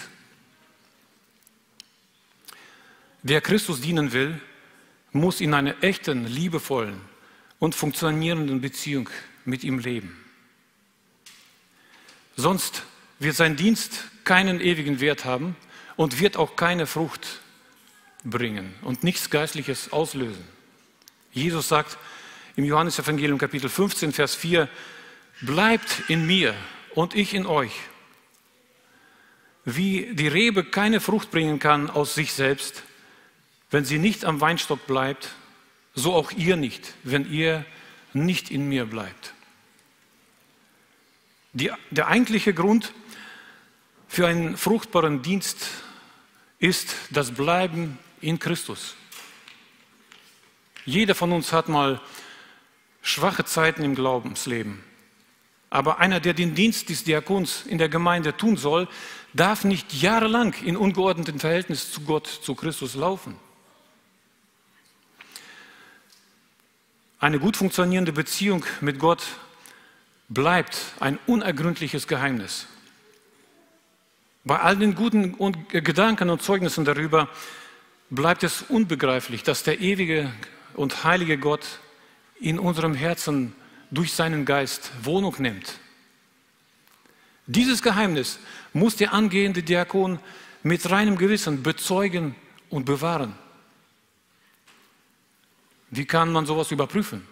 Wer 3.28 3.40
Christus 3.40 3.80
dienen 3.80 4.12
will, 4.12 4.40
muss 5.10 5.40
in 5.40 5.52
einer 5.52 5.82
echten, 5.82 6.28
liebevollen 6.28 7.00
und 7.58 7.74
funktionierenden 7.74 8.60
Beziehung 8.60 9.10
mit 9.44 9.64
ihm 9.64 9.80
leben. 9.80 10.16
Sonst 12.36 12.84
wird 13.18 13.34
sein 13.34 13.56
Dienst 13.56 14.04
keinen 14.22 14.60
ewigen 14.60 15.00
Wert 15.00 15.24
haben 15.24 15.56
und 15.96 16.20
wird 16.20 16.36
auch 16.36 16.54
keine 16.54 16.86
Frucht 16.86 17.40
bringen 18.22 18.72
und 18.82 19.02
nichts 19.02 19.28
Geistliches 19.28 19.92
auslösen. 19.92 20.44
Jesus 21.32 21.66
sagt 21.66 21.98
im 22.54 22.62
Johannesevangelium 22.62 23.38
Kapitel 23.38 23.68
15, 23.68 24.12
Vers 24.12 24.36
4, 24.36 24.68
bleibt 25.40 26.04
in 26.06 26.28
mir 26.28 26.54
und 26.94 27.16
ich 27.16 27.34
in 27.34 27.44
euch. 27.44 27.72
Wie 29.64 30.14
die 30.14 30.28
Rebe 30.28 30.62
keine 30.62 31.00
Frucht 31.00 31.32
bringen 31.32 31.58
kann 31.58 31.90
aus 31.90 32.14
sich 32.14 32.32
selbst, 32.32 32.84
wenn 33.70 33.84
sie 33.84 33.98
nicht 33.98 34.24
am 34.24 34.40
Weinstock 34.40 34.86
bleibt, 34.86 35.30
so 35.94 36.14
auch 36.14 36.30
ihr 36.32 36.56
nicht, 36.56 36.94
wenn 37.02 37.30
ihr 37.30 37.64
nicht 38.12 38.50
in 38.50 38.68
mir 38.68 38.86
bleibt. 38.86 39.34
Die, 41.52 41.70
der 41.90 42.08
eigentliche 42.08 42.52
Grund 42.52 42.92
für 44.08 44.26
einen 44.26 44.56
fruchtbaren 44.56 45.22
Dienst 45.22 45.68
ist 46.58 46.94
das 47.10 47.32
Bleiben 47.32 47.98
in 48.20 48.38
Christus. 48.38 48.94
Jeder 50.84 51.14
von 51.14 51.32
uns 51.32 51.52
hat 51.52 51.68
mal 51.68 52.00
schwache 53.02 53.44
Zeiten 53.44 53.82
im 53.82 53.94
Glaubensleben. 53.94 54.84
Aber 55.68 55.98
einer, 55.98 56.20
der 56.20 56.34
den 56.34 56.54
Dienst 56.54 56.88
des 56.88 57.04
Diakons 57.04 57.66
in 57.66 57.78
der 57.78 57.88
Gemeinde 57.88 58.36
tun 58.36 58.56
soll, 58.56 58.88
darf 59.34 59.64
nicht 59.64 59.92
jahrelang 59.94 60.54
in 60.62 60.76
ungeordnetem 60.76 61.40
Verhältnis 61.40 61.90
zu 61.90 62.02
Gott, 62.02 62.26
zu 62.26 62.54
Christus 62.54 62.94
laufen. 62.94 63.36
Eine 67.18 67.38
gut 67.38 67.56
funktionierende 67.56 68.12
Beziehung 68.12 68.64
mit 68.82 68.98
Gott 68.98 69.22
bleibt 70.28 70.76
ein 71.00 71.18
unergründliches 71.26 72.06
Geheimnis. 72.06 72.66
Bei 74.44 74.60
all 74.60 74.76
den 74.76 74.94
guten 74.94 75.34
Gedanken 75.68 76.28
und 76.28 76.42
Zeugnissen 76.42 76.84
darüber 76.84 77.28
bleibt 78.10 78.44
es 78.44 78.62
unbegreiflich, 78.62 79.42
dass 79.42 79.62
der 79.62 79.80
ewige 79.80 80.30
und 80.74 81.04
heilige 81.04 81.38
Gott 81.38 81.80
in 82.38 82.58
unserem 82.58 82.94
Herzen 82.94 83.54
durch 83.90 84.12
seinen 84.12 84.44
Geist 84.44 84.92
Wohnung 85.02 85.34
nimmt. 85.38 85.78
Dieses 87.46 87.82
Geheimnis 87.82 88.38
muss 88.74 88.96
der 88.96 89.14
angehende 89.14 89.62
Diakon 89.62 90.18
mit 90.62 90.90
reinem 90.90 91.16
Gewissen 91.16 91.62
bezeugen 91.62 92.34
und 92.68 92.84
bewahren. 92.84 93.34
Wie 95.90 96.04
kann 96.04 96.32
man 96.32 96.46
sowas 96.46 96.70
überprüfen? 96.70 97.26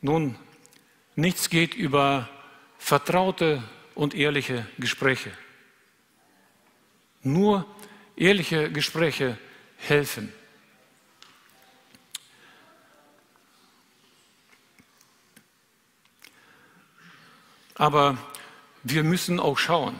Nun, 0.00 0.36
nichts 1.16 1.50
geht 1.50 1.74
über 1.74 2.28
vertraute 2.78 3.62
und 3.94 4.14
ehrliche 4.14 4.66
Gespräche. 4.78 5.32
Nur 7.22 7.66
ehrliche 8.16 8.70
Gespräche 8.70 9.38
helfen. 9.76 10.32
Aber 17.74 18.18
wir 18.82 19.02
müssen 19.02 19.40
auch 19.40 19.58
schauen. 19.58 19.98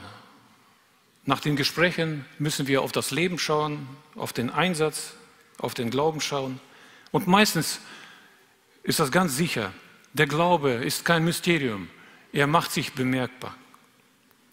Nach 1.25 1.41
den 1.41 1.57
Gesprächen 1.57 2.25
müssen 2.39 2.67
wir 2.67 2.83
auf 2.83 2.93
das 2.93 3.11
Leben 3.11 3.39
schauen, 3.39 3.89
auf 4.15 4.33
den 4.33 4.51
Einsatz, 4.51 5.15
auf 5.59 5.75
den 5.75 5.91
Glauben 5.91 6.21
schauen. 6.21 6.61
Und 7.15 7.29
meistens 7.29 7.79
ist 8.83 8.99
das 8.99 9.13
ganz 9.13 9.37
sicher. 9.37 9.73
Der 10.15 10.27
Glaube 10.27 10.73
ist 10.73 11.05
kein 11.05 11.25
Mysterium. 11.25 11.89
Er 12.33 12.49
macht 12.49 12.73
sich 12.73 12.93
bemerkbar 12.95 13.55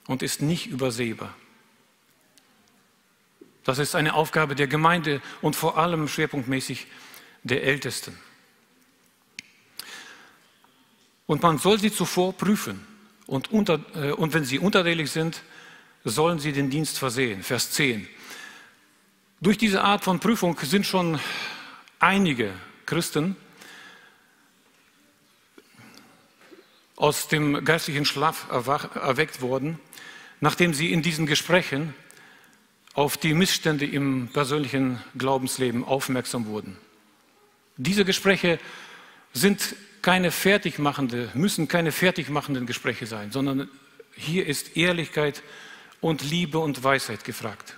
und 0.05 0.21
ist 0.21 0.43
nicht 0.43 0.67
übersehbar. 0.67 1.33
Das 3.63 3.79
ist 3.79 3.95
eine 3.95 4.13
Aufgabe 4.13 4.53
der 4.53 4.67
Gemeinde 4.67 5.23
und 5.41 5.55
vor 5.55 5.79
allem 5.79 6.07
schwerpunktmäßig 6.07 6.85
der 7.41 7.63
Ältesten. 7.63 8.15
Und 11.25 11.41
man 11.41 11.57
soll 11.57 11.79
sie 11.79 11.91
zuvor 11.91 12.37
prüfen. 12.37 12.85
Und, 13.25 13.51
unter, 13.51 13.83
äh, 13.95 14.11
und 14.11 14.35
wenn 14.35 14.45
sie 14.45 14.59
untertänig 14.59 15.09
sind, 15.09 15.41
sollen 16.03 16.37
sie 16.37 16.51
den 16.51 16.69
Dienst 16.69 16.99
versehen. 16.99 17.41
Vers 17.41 17.71
10. 17.71 18.07
Durch 19.39 19.57
diese 19.57 19.83
Art 19.83 20.03
von 20.03 20.19
Prüfung 20.19 20.55
sind 20.61 20.85
schon 20.85 21.19
einige 22.01 22.51
Christen 22.85 23.35
aus 26.95 27.27
dem 27.27 27.63
geistlichen 27.63 28.05
Schlaf 28.05 28.47
erweckt 28.49 29.41
worden, 29.41 29.79
nachdem 30.39 30.73
sie 30.73 30.91
in 30.91 31.01
diesen 31.01 31.25
Gesprächen 31.25 31.93
auf 32.93 33.17
die 33.17 33.33
Missstände 33.33 33.85
im 33.85 34.29
persönlichen 34.33 35.01
Glaubensleben 35.17 35.85
aufmerksam 35.85 36.45
wurden. 36.47 36.77
Diese 37.77 38.03
Gespräche 38.03 38.59
sind 39.33 39.75
keine 40.01 40.31
fertigmachende, 40.31 41.29
müssen 41.33 41.67
keine 41.67 41.91
fertigmachenden 41.91 42.65
Gespräche 42.65 43.05
sein, 43.05 43.31
sondern 43.31 43.69
hier 44.15 44.45
ist 44.45 44.75
Ehrlichkeit 44.75 45.41
und 46.01 46.21
Liebe 46.23 46.59
und 46.59 46.83
Weisheit 46.83 47.23
gefragt. 47.23 47.77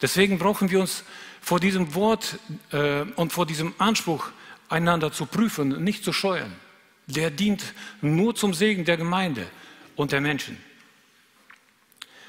Deswegen 0.00 0.38
brauchen 0.38 0.70
wir 0.70 0.80
uns 0.80 1.04
vor 1.42 1.60
diesem 1.60 1.94
Wort 1.94 2.38
äh, 2.70 3.02
und 3.16 3.32
vor 3.32 3.44
diesem 3.44 3.74
Anspruch, 3.78 4.30
einander 4.68 5.12
zu 5.12 5.26
prüfen, 5.26 5.84
nicht 5.84 6.02
zu 6.02 6.12
scheuen. 6.12 6.52
Der 7.06 7.30
dient 7.30 7.74
nur 8.00 8.34
zum 8.34 8.54
Segen 8.54 8.84
der 8.84 8.96
Gemeinde 8.96 9.46
und 9.96 10.12
der 10.12 10.20
Menschen. 10.20 10.56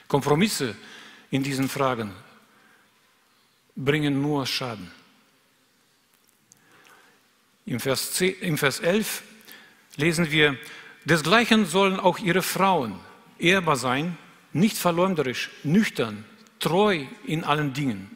Kompromisse 0.08 0.76
in 1.30 1.42
diesen 1.44 1.70
Fragen 1.70 2.12
bringen 3.76 4.22
nur 4.22 4.46
Schaden. 4.46 4.92
Im 7.66 7.80
Vers, 7.80 8.12
10, 8.14 8.42
Im 8.42 8.58
Vers 8.58 8.80
11 8.80 9.24
lesen 9.96 10.32
wir, 10.32 10.58
desgleichen 11.06 11.66
sollen 11.66 12.00
auch 12.00 12.20
ihre 12.20 12.42
Frauen 12.42 13.00
ehrbar 13.40 13.78
sein, 13.78 14.18
nicht 14.52 14.78
verleumderisch, 14.78 15.50
nüchtern, 15.64 16.26
treu 16.60 17.06
in 17.26 17.44
allen 17.44 17.74
Dingen. 17.74 18.16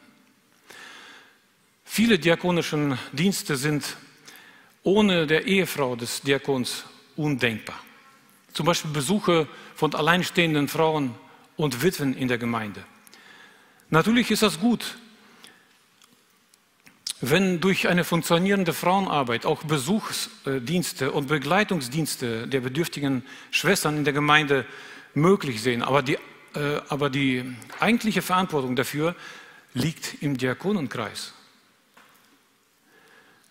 Viele 1.90 2.18
diakonischen 2.18 2.98
Dienste 3.12 3.56
sind 3.56 3.96
ohne 4.84 5.26
der 5.26 5.46
Ehefrau 5.46 5.96
des 5.96 6.20
Diakons 6.20 6.84
undenkbar. 7.16 7.80
Zum 8.52 8.66
Beispiel 8.66 8.90
Besuche 8.92 9.48
von 9.74 9.94
alleinstehenden 9.94 10.68
Frauen 10.68 11.14
und 11.56 11.82
Witwen 11.82 12.14
in 12.14 12.28
der 12.28 12.38
Gemeinde. 12.38 12.84
Natürlich 13.90 14.30
ist 14.30 14.42
das 14.42 14.60
gut, 14.60 14.98
wenn 17.20 17.58
durch 17.58 17.88
eine 17.88 18.04
funktionierende 18.04 18.74
Frauenarbeit 18.74 19.46
auch 19.46 19.64
Besuchsdienste 19.64 21.10
und 21.10 21.26
Begleitungsdienste 21.26 22.46
der 22.46 22.60
bedürftigen 22.60 23.24
Schwestern 23.50 23.96
in 23.96 24.04
der 24.04 24.12
Gemeinde 24.12 24.66
möglich 25.14 25.62
sind. 25.62 25.82
Aber 25.82 26.02
die, 26.02 26.18
äh, 26.54 26.80
aber 26.90 27.08
die 27.10 27.56
eigentliche 27.80 28.22
Verantwortung 28.22 28.76
dafür 28.76 29.16
liegt 29.72 30.22
im 30.22 30.36
Diakonenkreis. 30.36 31.32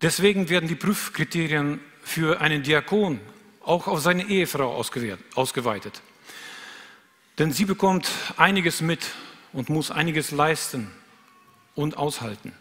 Deswegen 0.02 0.50
werden 0.50 0.70
die 0.70 0.76
Prüfkriterien 0.76 1.80
für 2.02 2.40
einen 2.40 2.64
Diakon 2.64 3.20
auch 3.64 3.88
auf 3.88 4.00
seine 4.00 4.28
Ehefrau 4.28 4.74
ausgeweitet. 5.36 6.02
Denn 7.38 7.52
sie 7.52 7.66
bekommt 7.66 8.10
einiges 8.38 8.82
mit 8.82 9.08
und 9.54 9.70
muss 9.70 9.92
einiges 9.92 10.32
leisten 10.32 10.92
und 11.76 11.98
aushalten. 11.98 12.54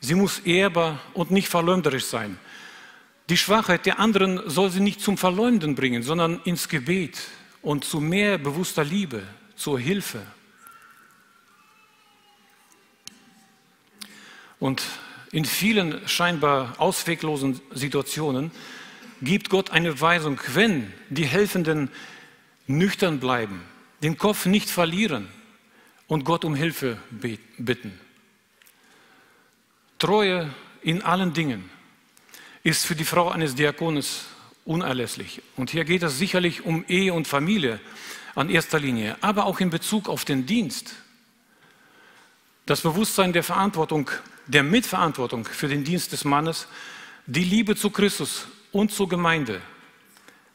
Sie 0.00 0.14
muss 0.14 0.40
ehrbar 0.40 1.00
und 1.12 1.30
nicht 1.30 1.48
verleumderisch 1.48 2.06
sein. 2.06 2.38
Die 3.28 3.36
Schwachheit 3.36 3.86
der 3.86 3.98
anderen 3.98 4.48
soll 4.48 4.70
sie 4.70 4.80
nicht 4.80 5.00
zum 5.00 5.18
Verleumden 5.18 5.74
bringen, 5.74 6.02
sondern 6.02 6.40
ins 6.44 6.68
Gebet 6.68 7.20
und 7.62 7.84
zu 7.84 8.00
mehr 8.00 8.38
bewusster 8.38 8.84
Liebe, 8.84 9.22
zur 9.56 9.78
Hilfe. 9.78 10.22
Und 14.58 14.82
in 15.32 15.44
vielen 15.44 16.06
scheinbar 16.08 16.74
ausweglosen 16.78 17.60
Situationen 17.72 18.50
gibt 19.22 19.50
Gott 19.50 19.70
eine 19.70 20.00
Weisung, 20.00 20.40
wenn 20.54 20.92
die 21.08 21.26
Helfenden 21.26 21.90
nüchtern 22.66 23.20
bleiben, 23.20 23.62
den 24.02 24.16
Kopf 24.16 24.46
nicht 24.46 24.70
verlieren 24.70 25.28
und 26.08 26.24
Gott 26.24 26.44
um 26.44 26.54
Hilfe 26.54 26.98
bitten. 27.58 27.98
Treue 29.98 30.52
in 30.82 31.02
allen 31.02 31.32
Dingen. 31.34 31.68
ist 32.62 32.84
für 32.84 32.94
die 32.94 33.04
Frau 33.04 33.30
eines 33.30 33.54
Diakones 33.54 34.24
unerlässlich. 34.64 35.42
Und 35.56 35.70
hier 35.70 35.84
geht 35.84 36.02
es 36.02 36.18
sicherlich 36.18 36.64
um 36.64 36.84
Ehe 36.88 37.14
und 37.14 37.26
Familie 37.26 37.80
an 38.34 38.50
erster 38.50 38.78
Linie, 38.78 39.16
aber 39.20 39.46
auch 39.46 39.60
in 39.60 39.70
Bezug 39.70 40.08
auf 40.08 40.24
den 40.24 40.46
Dienst. 40.46 40.94
Das 42.70 42.82
Bewusstsein 42.82 43.32
der 43.32 43.42
Verantwortung, 43.42 44.08
der 44.46 44.62
Mitverantwortung 44.62 45.44
für 45.44 45.66
den 45.66 45.82
Dienst 45.82 46.12
des 46.12 46.24
Mannes, 46.24 46.68
die 47.26 47.42
Liebe 47.42 47.74
zu 47.74 47.90
Christus 47.90 48.46
und 48.70 48.92
zur 48.92 49.08
Gemeinde 49.08 49.60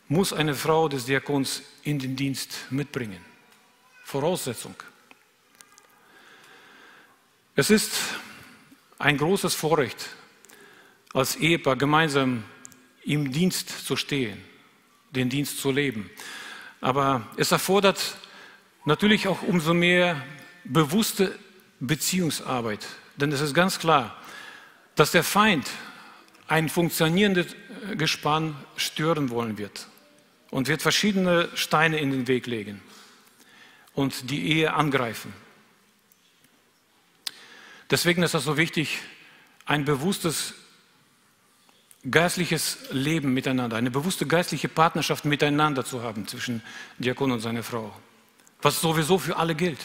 muss 0.07 0.31
eine 0.31 0.55
Frau 0.55 0.87
des 0.87 1.07
Diakons 1.07 1.61
in 1.83 1.99
den 1.99 2.15
Dienst 2.15 2.67
mitbringen. 2.69 3.19
Voraussetzung. 4.05 4.75
Es 7.53 7.69
ist 7.69 7.91
ein 8.97 9.17
großes 9.17 9.53
Vorrecht, 9.53 10.07
als 11.13 11.35
Ehepaar 11.35 11.75
gemeinsam 11.75 12.45
im 13.03 13.29
Dienst 13.33 13.85
zu 13.85 13.97
stehen, 13.97 14.41
den 15.11 15.27
Dienst 15.29 15.59
zu 15.59 15.69
leben. 15.69 16.09
Aber 16.79 17.27
es 17.35 17.51
erfordert 17.51 18.15
natürlich 18.85 19.27
auch 19.27 19.41
umso 19.41 19.73
mehr 19.73 20.23
bewusste 20.63 21.37
Beziehungsarbeit. 21.79 22.85
Denn 23.17 23.31
es 23.31 23.41
ist 23.41 23.53
ganz 23.53 23.79
klar, 23.79 24.15
dass 24.95 25.11
der 25.11 25.23
Feind 25.23 25.69
ein 26.47 26.69
funktionierendes 26.69 27.47
Gespann 27.97 28.55
stören 28.75 29.29
wollen 29.29 29.57
wird 29.57 29.87
und 30.51 30.67
wird 30.67 30.81
verschiedene 30.81 31.49
Steine 31.55 31.99
in 31.99 32.11
den 32.11 32.27
Weg 32.27 32.47
legen 32.47 32.81
und 33.93 34.29
die 34.29 34.51
Ehe 34.51 34.73
angreifen. 34.73 35.33
Deswegen 37.89 38.23
ist 38.23 38.33
es 38.33 38.43
so 38.43 38.57
wichtig, 38.57 38.99
ein 39.65 39.85
bewusstes 39.85 40.53
geistliches 42.09 42.77
Leben 42.91 43.33
miteinander, 43.33 43.77
eine 43.77 43.91
bewusste 43.91 44.27
geistliche 44.27 44.69
Partnerschaft 44.69 45.25
miteinander 45.25 45.85
zu 45.85 46.03
haben 46.03 46.27
zwischen 46.27 46.61
Diakon 46.99 47.31
und 47.31 47.39
seiner 47.39 47.63
Frau, 47.63 47.95
was 48.61 48.79
sowieso 48.79 49.17
für 49.17 49.37
alle 49.37 49.55
gilt. 49.55 49.79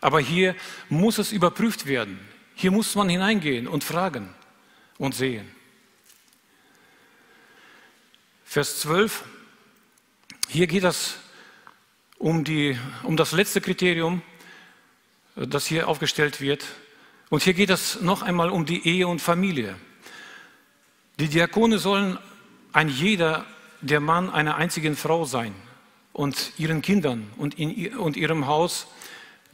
Aber 0.00 0.20
hier 0.20 0.54
muss 0.88 1.18
es 1.18 1.32
überprüft 1.32 1.86
werden. 1.86 2.18
Hier 2.54 2.70
muss 2.70 2.94
man 2.94 3.08
hineingehen 3.08 3.68
und 3.68 3.84
fragen 3.84 4.34
und 4.98 5.14
sehen. 5.14 5.50
Vers 8.44 8.80
12, 8.80 9.24
hier 10.48 10.66
geht 10.66 10.84
es 10.84 11.16
um, 12.18 12.44
die, 12.44 12.78
um 13.02 13.16
das 13.16 13.32
letzte 13.32 13.60
Kriterium, 13.60 14.22
das 15.34 15.66
hier 15.66 15.88
aufgestellt 15.88 16.40
wird. 16.40 16.64
Und 17.28 17.42
hier 17.42 17.54
geht 17.54 17.70
es 17.70 18.00
noch 18.00 18.22
einmal 18.22 18.50
um 18.50 18.64
die 18.64 18.86
Ehe 18.86 19.08
und 19.08 19.20
Familie. 19.20 19.76
Die 21.18 21.28
Diakone 21.28 21.78
sollen 21.78 22.18
ein 22.72 22.88
jeder, 22.88 23.44
der 23.80 24.00
Mann 24.00 24.30
einer 24.30 24.56
einzigen 24.56 24.96
Frau 24.96 25.24
sein 25.24 25.54
und 26.12 26.52
ihren 26.56 26.82
Kindern 26.82 27.30
und, 27.36 27.58
in, 27.58 27.96
und 27.98 28.16
ihrem 28.16 28.46
Haus 28.46 28.86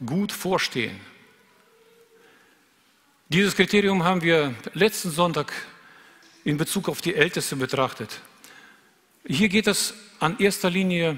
gut 0.05 0.31
vorstehen. 0.31 0.99
Dieses 3.29 3.55
Kriterium 3.55 4.03
haben 4.03 4.21
wir 4.21 4.53
letzten 4.73 5.11
Sonntag 5.11 5.53
in 6.43 6.57
Bezug 6.57 6.89
auf 6.89 7.01
die 7.01 7.15
Älteste 7.15 7.55
betrachtet. 7.55 8.21
Hier 9.25 9.49
geht 9.49 9.67
es 9.67 9.93
an 10.19 10.37
erster 10.39 10.69
Linie 10.69 11.17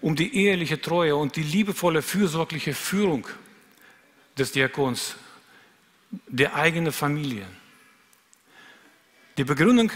um 0.00 0.16
die 0.16 0.34
eheliche 0.34 0.80
Treue 0.80 1.14
und 1.14 1.36
die 1.36 1.42
liebevolle, 1.42 2.02
fürsorgliche 2.02 2.74
Führung 2.74 3.28
des 4.36 4.52
Diakons, 4.52 5.16
der 6.26 6.54
eigenen 6.54 6.92
Familie. 6.92 7.46
Die 9.38 9.44
Begründung 9.44 9.90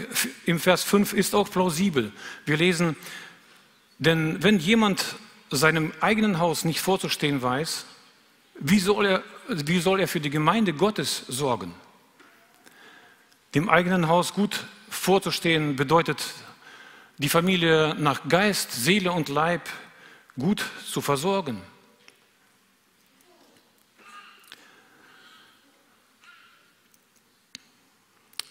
im 0.45 0.59
Vers 0.59 0.83
5 0.83 1.13
ist 1.13 1.35
auch 1.35 1.49
plausibel. 1.49 2.11
Wir 2.45 2.57
lesen, 2.57 2.95
denn 3.99 4.41
wenn 4.41 4.59
jemand 4.59 5.15
seinem 5.51 5.91
eigenen 5.99 6.39
Haus 6.39 6.65
nicht 6.65 6.79
vorzustehen 6.79 7.41
weiß, 7.41 7.85
wie 8.59 8.79
soll 8.79 9.05
er, 9.05 9.23
wie 9.47 9.79
soll 9.79 9.99
er 9.99 10.07
für 10.07 10.19
die 10.19 10.29
Gemeinde 10.29 10.73
Gottes 10.73 11.23
sorgen? 11.27 11.73
Dem 13.55 13.69
eigenen 13.69 14.07
Haus 14.07 14.33
gut 14.33 14.65
vorzustehen 14.89 15.75
bedeutet, 15.75 16.33
die 17.17 17.29
Familie 17.29 17.95
nach 17.97 18.27
Geist, 18.27 18.71
Seele 18.71 19.11
und 19.11 19.29
Leib 19.29 19.61
gut 20.37 20.63
zu 20.85 21.01
versorgen. 21.01 21.61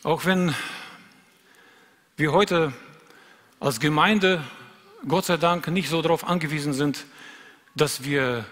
Auch 0.02 0.24
wenn 0.24 0.54
wir 2.16 2.32
heute 2.32 2.72
als 3.58 3.80
Gemeinde, 3.80 4.42
Gott 5.08 5.24
sei 5.24 5.36
Dank, 5.36 5.66
nicht 5.68 5.88
so 5.88 6.00
darauf 6.00 6.24
angewiesen 6.24 6.72
sind, 6.72 7.04
dass 7.74 8.04
wir 8.04 8.46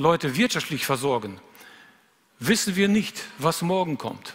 Leute 0.00 0.34
wirtschaftlich 0.34 0.86
versorgen, 0.86 1.38
wissen 2.38 2.74
wir 2.74 2.88
nicht, 2.88 3.20
was 3.36 3.60
morgen 3.60 3.98
kommt. 3.98 4.32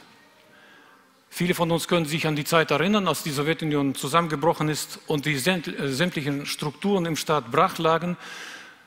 Viele 1.32 1.56
von 1.56 1.72
uns 1.72 1.88
können 1.88 2.06
sich 2.06 2.28
an 2.28 2.36
die 2.36 2.44
Zeit 2.44 2.70
erinnern, 2.70 3.08
als 3.08 3.24
die 3.24 3.32
Sowjetunion 3.32 3.96
zusammengebrochen 3.96 4.70
ist 4.70 5.00
und 5.08 5.26
die 5.26 5.34
äh, 5.34 5.88
sämtlichen 5.88 6.46
Strukturen 6.46 7.08
im 7.08 7.16
Staat 7.16 7.50
brach 7.50 7.80
lagen. 7.80 8.16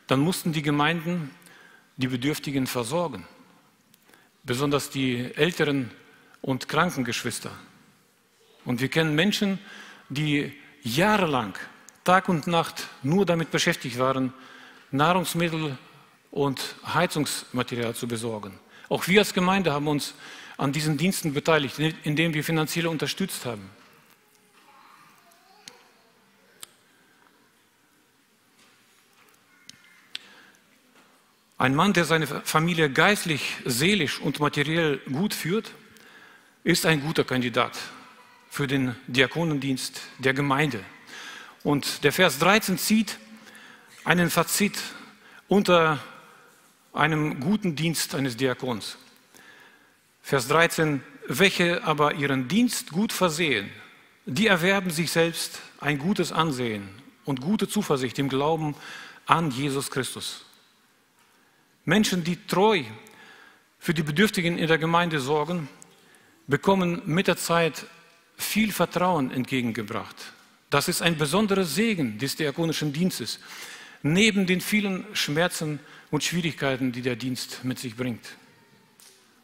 Dann 0.06 0.20
mussten 0.20 0.52
die 0.52 0.62
Gemeinden 0.62 1.32
die 1.96 2.06
Bedürftigen 2.06 2.68
versorgen, 2.68 3.26
besonders 4.44 4.88
die 4.88 5.34
älteren 5.34 5.90
und 6.42 6.68
Krankengeschwister. 6.68 7.50
Und 8.64 8.80
wir 8.80 8.88
kennen 8.88 9.16
Menschen, 9.16 9.58
die 10.10 10.54
jahrelang, 10.82 11.58
Tag 12.04 12.28
und 12.28 12.46
Nacht 12.46 12.86
nur 13.02 13.26
damit 13.26 13.50
beschäftigt 13.50 13.98
waren, 13.98 14.32
Nahrungsmittel 14.92 15.76
und 16.30 16.76
Heizungsmaterial 16.86 17.94
zu 17.94 18.06
besorgen. 18.08 18.58
Auch 18.88 19.06
wir 19.08 19.20
als 19.20 19.34
Gemeinde 19.34 19.72
haben 19.72 19.88
uns 19.88 20.14
an 20.56 20.72
diesen 20.72 20.96
Diensten 20.96 21.34
beteiligt, 21.34 21.78
indem 21.78 22.34
wir 22.34 22.42
finanziell 22.42 22.86
unterstützt 22.86 23.44
haben. 23.44 23.70
Ein 31.58 31.74
Mann, 31.74 31.92
der 31.92 32.04
seine 32.04 32.26
Familie 32.26 32.88
geistlich, 32.88 33.56
seelisch 33.64 34.20
und 34.20 34.38
materiell 34.38 34.98
gut 35.10 35.34
führt, 35.34 35.72
ist 36.62 36.86
ein 36.86 37.02
guter 37.02 37.24
Kandidat 37.24 37.76
für 38.48 38.68
den 38.68 38.94
Diakonendienst 39.08 40.00
der 40.18 40.34
Gemeinde. 40.34 40.84
Und 41.64 42.04
der 42.04 42.12
Vers 42.12 42.38
13 42.38 42.78
zieht 42.78 43.18
einen 44.04 44.30
Fazit 44.30 44.78
unter 45.48 45.98
einem 46.98 47.38
guten 47.38 47.76
Dienst 47.76 48.14
eines 48.14 48.36
Diakons. 48.36 48.98
Vers 50.20 50.48
13, 50.48 51.00
welche 51.28 51.84
aber 51.84 52.14
ihren 52.14 52.48
Dienst 52.48 52.90
gut 52.90 53.12
versehen, 53.12 53.70
die 54.26 54.48
erwerben 54.48 54.90
sich 54.90 55.10
selbst 55.10 55.60
ein 55.80 55.98
gutes 55.98 56.32
Ansehen 56.32 56.88
und 57.24 57.40
gute 57.40 57.68
Zuversicht 57.68 58.18
im 58.18 58.28
Glauben 58.28 58.74
an 59.26 59.50
Jesus 59.50 59.90
Christus. 59.90 60.44
Menschen, 61.84 62.24
die 62.24 62.36
treu 62.46 62.82
für 63.78 63.94
die 63.94 64.02
Bedürftigen 64.02 64.58
in 64.58 64.66
der 64.66 64.78
Gemeinde 64.78 65.20
sorgen, 65.20 65.68
bekommen 66.48 67.02
mit 67.06 67.28
der 67.28 67.36
Zeit 67.36 67.86
viel 68.36 68.72
Vertrauen 68.72 69.30
entgegengebracht. 69.30 70.16
Das 70.68 70.88
ist 70.88 71.00
ein 71.00 71.16
besonderer 71.16 71.64
Segen 71.64 72.18
des 72.18 72.36
diakonischen 72.36 72.92
Dienstes, 72.92 73.38
neben 74.02 74.46
den 74.46 74.60
vielen 74.60 75.06
Schmerzen 75.14 75.80
und 76.10 76.24
Schwierigkeiten, 76.24 76.92
die 76.92 77.02
der 77.02 77.16
Dienst 77.16 77.64
mit 77.64 77.78
sich 77.78 77.96
bringt. 77.96 78.36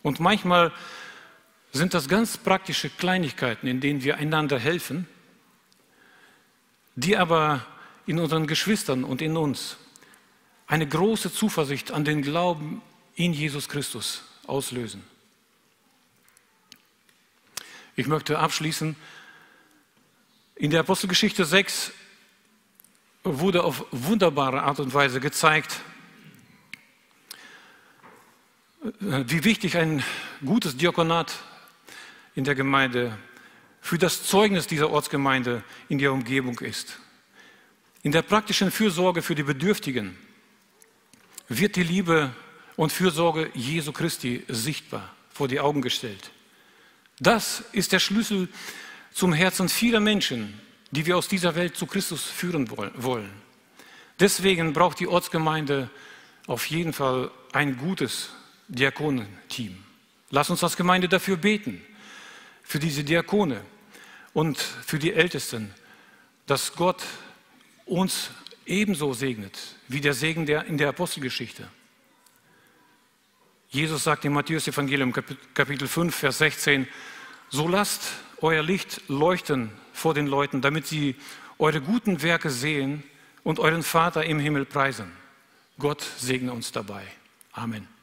Und 0.03 0.21
manchmal 0.21 0.73
sind 1.73 1.95
das 1.95 2.09
ganz 2.09 2.39
praktische 2.39 2.89
Kleinigkeiten, 2.91 3.67
in 3.67 3.81
denen 3.81 4.05
wir 4.05 4.17
einander 4.17 4.59
helfen, 4.59 5.09
die 6.95 7.17
aber 7.17 7.67
in 8.07 8.19
unseren 8.19 8.47
Geschwistern 8.47 9.03
und 9.05 9.23
in 9.23 9.37
uns 9.37 9.77
eine 10.67 10.87
große 10.87 11.33
Zuversicht 11.33 11.91
an 11.91 12.05
den 12.05 12.23
Glauben 12.23 12.81
in 13.17 13.33
Jesus 13.33 13.69
Christus 13.69 14.23
auslösen. 14.47 15.03
Ich 17.97 18.07
möchte 18.07 18.39
abschließen. 18.39 18.97
In 20.57 20.71
der 20.71 20.81
Apostelgeschichte 20.81 21.45
6 21.45 21.93
wurde 23.25 23.65
auf 23.65 23.87
wunderbare 23.91 24.63
Art 24.63 24.81
und 24.81 24.93
Weise 24.95 25.21
gezeigt, 25.21 25.81
wie 29.01 29.45
wichtig 29.45 29.79
ein 29.79 30.03
gutes 30.45 30.77
Diakonat 30.77 31.33
in 32.35 32.45
der 32.45 32.55
Gemeinde 32.55 33.17
für 33.81 33.97
das 33.97 34.25
Zeugnis 34.25 34.67
dieser 34.67 34.91
Ortsgemeinde 34.91 35.63
in 35.89 35.99
der 35.99 36.13
Umgebung 36.13 36.59
ist. 36.59 36.99
In 38.03 38.13
der 38.13 38.21
praktischen 38.21 38.71
Fürsorge 38.71 39.23
für 39.23 39.35
die 39.35 39.43
Bedürftigen 39.43 40.19
wird 41.49 41.77
die 41.77 41.83
Liebe 41.83 42.35
und 42.77 42.93
Fürsorge 42.93 43.51
Jesu 43.55 43.91
Christi 43.91 44.45
sichtbar 44.49 45.15
vor 45.31 45.49
die 45.49 45.61
Augen 45.61 45.81
gestellt. 45.81 46.31
Das 47.19 47.65
ist 47.73 47.93
der 47.93 48.01
Schlüssel 48.01 48.49
zum 49.15 49.33
Herzen 49.33 49.71
vieler 49.71 50.01
Menschen, 50.01 50.61
die 50.91 51.07
wir 51.07 51.17
aus 51.17 51.29
dieser 51.29 51.55
Welt 51.55 51.75
zu 51.75 51.87
Christus 51.87 52.25
führen 52.25 52.69
wollen. 52.97 53.31
Deswegen 54.21 54.75
braucht 54.75 55.01
die 55.01 55.09
Ortsgemeinde 55.09 55.89
auf 56.47 56.67
jeden 56.67 56.93
Fall 56.93 57.31
ein 57.53 57.79
gutes 57.79 58.31
Diakonenteam. 58.69 59.77
Lass 60.31 60.51
uns 60.51 60.63
als 60.65 60.77
Gemeinde 60.77 61.09
dafür 61.09 61.37
beten, 61.37 61.85
für 62.63 62.79
diese 62.79 63.05
Diakone 63.05 63.61
und 64.33 64.59
für 64.59 64.99
die 64.99 65.13
Ältesten, 65.13 65.73
dass 66.47 66.75
Gott 66.75 67.03
uns 67.87 68.31
ebenso 68.67 69.13
segnet 69.13 69.59
wie 69.89 70.01
der 70.01 70.15
Segen 70.15 70.47
der, 70.47 70.65
in 70.65 70.79
der 70.79 70.89
Apostelgeschichte. 70.89 71.69
Jesus 73.69 74.05
sagt 74.05 74.25
im 74.25 74.33
Matthäus-Evangelium, 74.33 75.13
Kapitel 75.13 75.89
5, 75.89 76.15
Vers 76.15 76.39
16, 76.39 76.87
so 77.51 77.69
lasst 77.69 78.13
euer 78.41 78.63
Licht 78.63 79.03
leuchten 79.09 79.71
vor 79.93 80.15
den 80.15 80.27
Leuten, 80.27 80.61
damit 80.61 80.87
sie 80.87 81.17
eure 81.59 81.81
guten 81.81 82.23
Werke 82.23 82.51
sehen 82.51 83.03
und 83.43 83.59
euren 83.59 83.83
Vater 83.83 84.25
im 84.25 84.39
Himmel 84.39 84.65
preisen. 84.65 85.11
Gott 85.79 86.03
segne 86.19 86.53
uns 86.53 86.73
dabei. 86.73 87.05
Amen. 87.53 87.94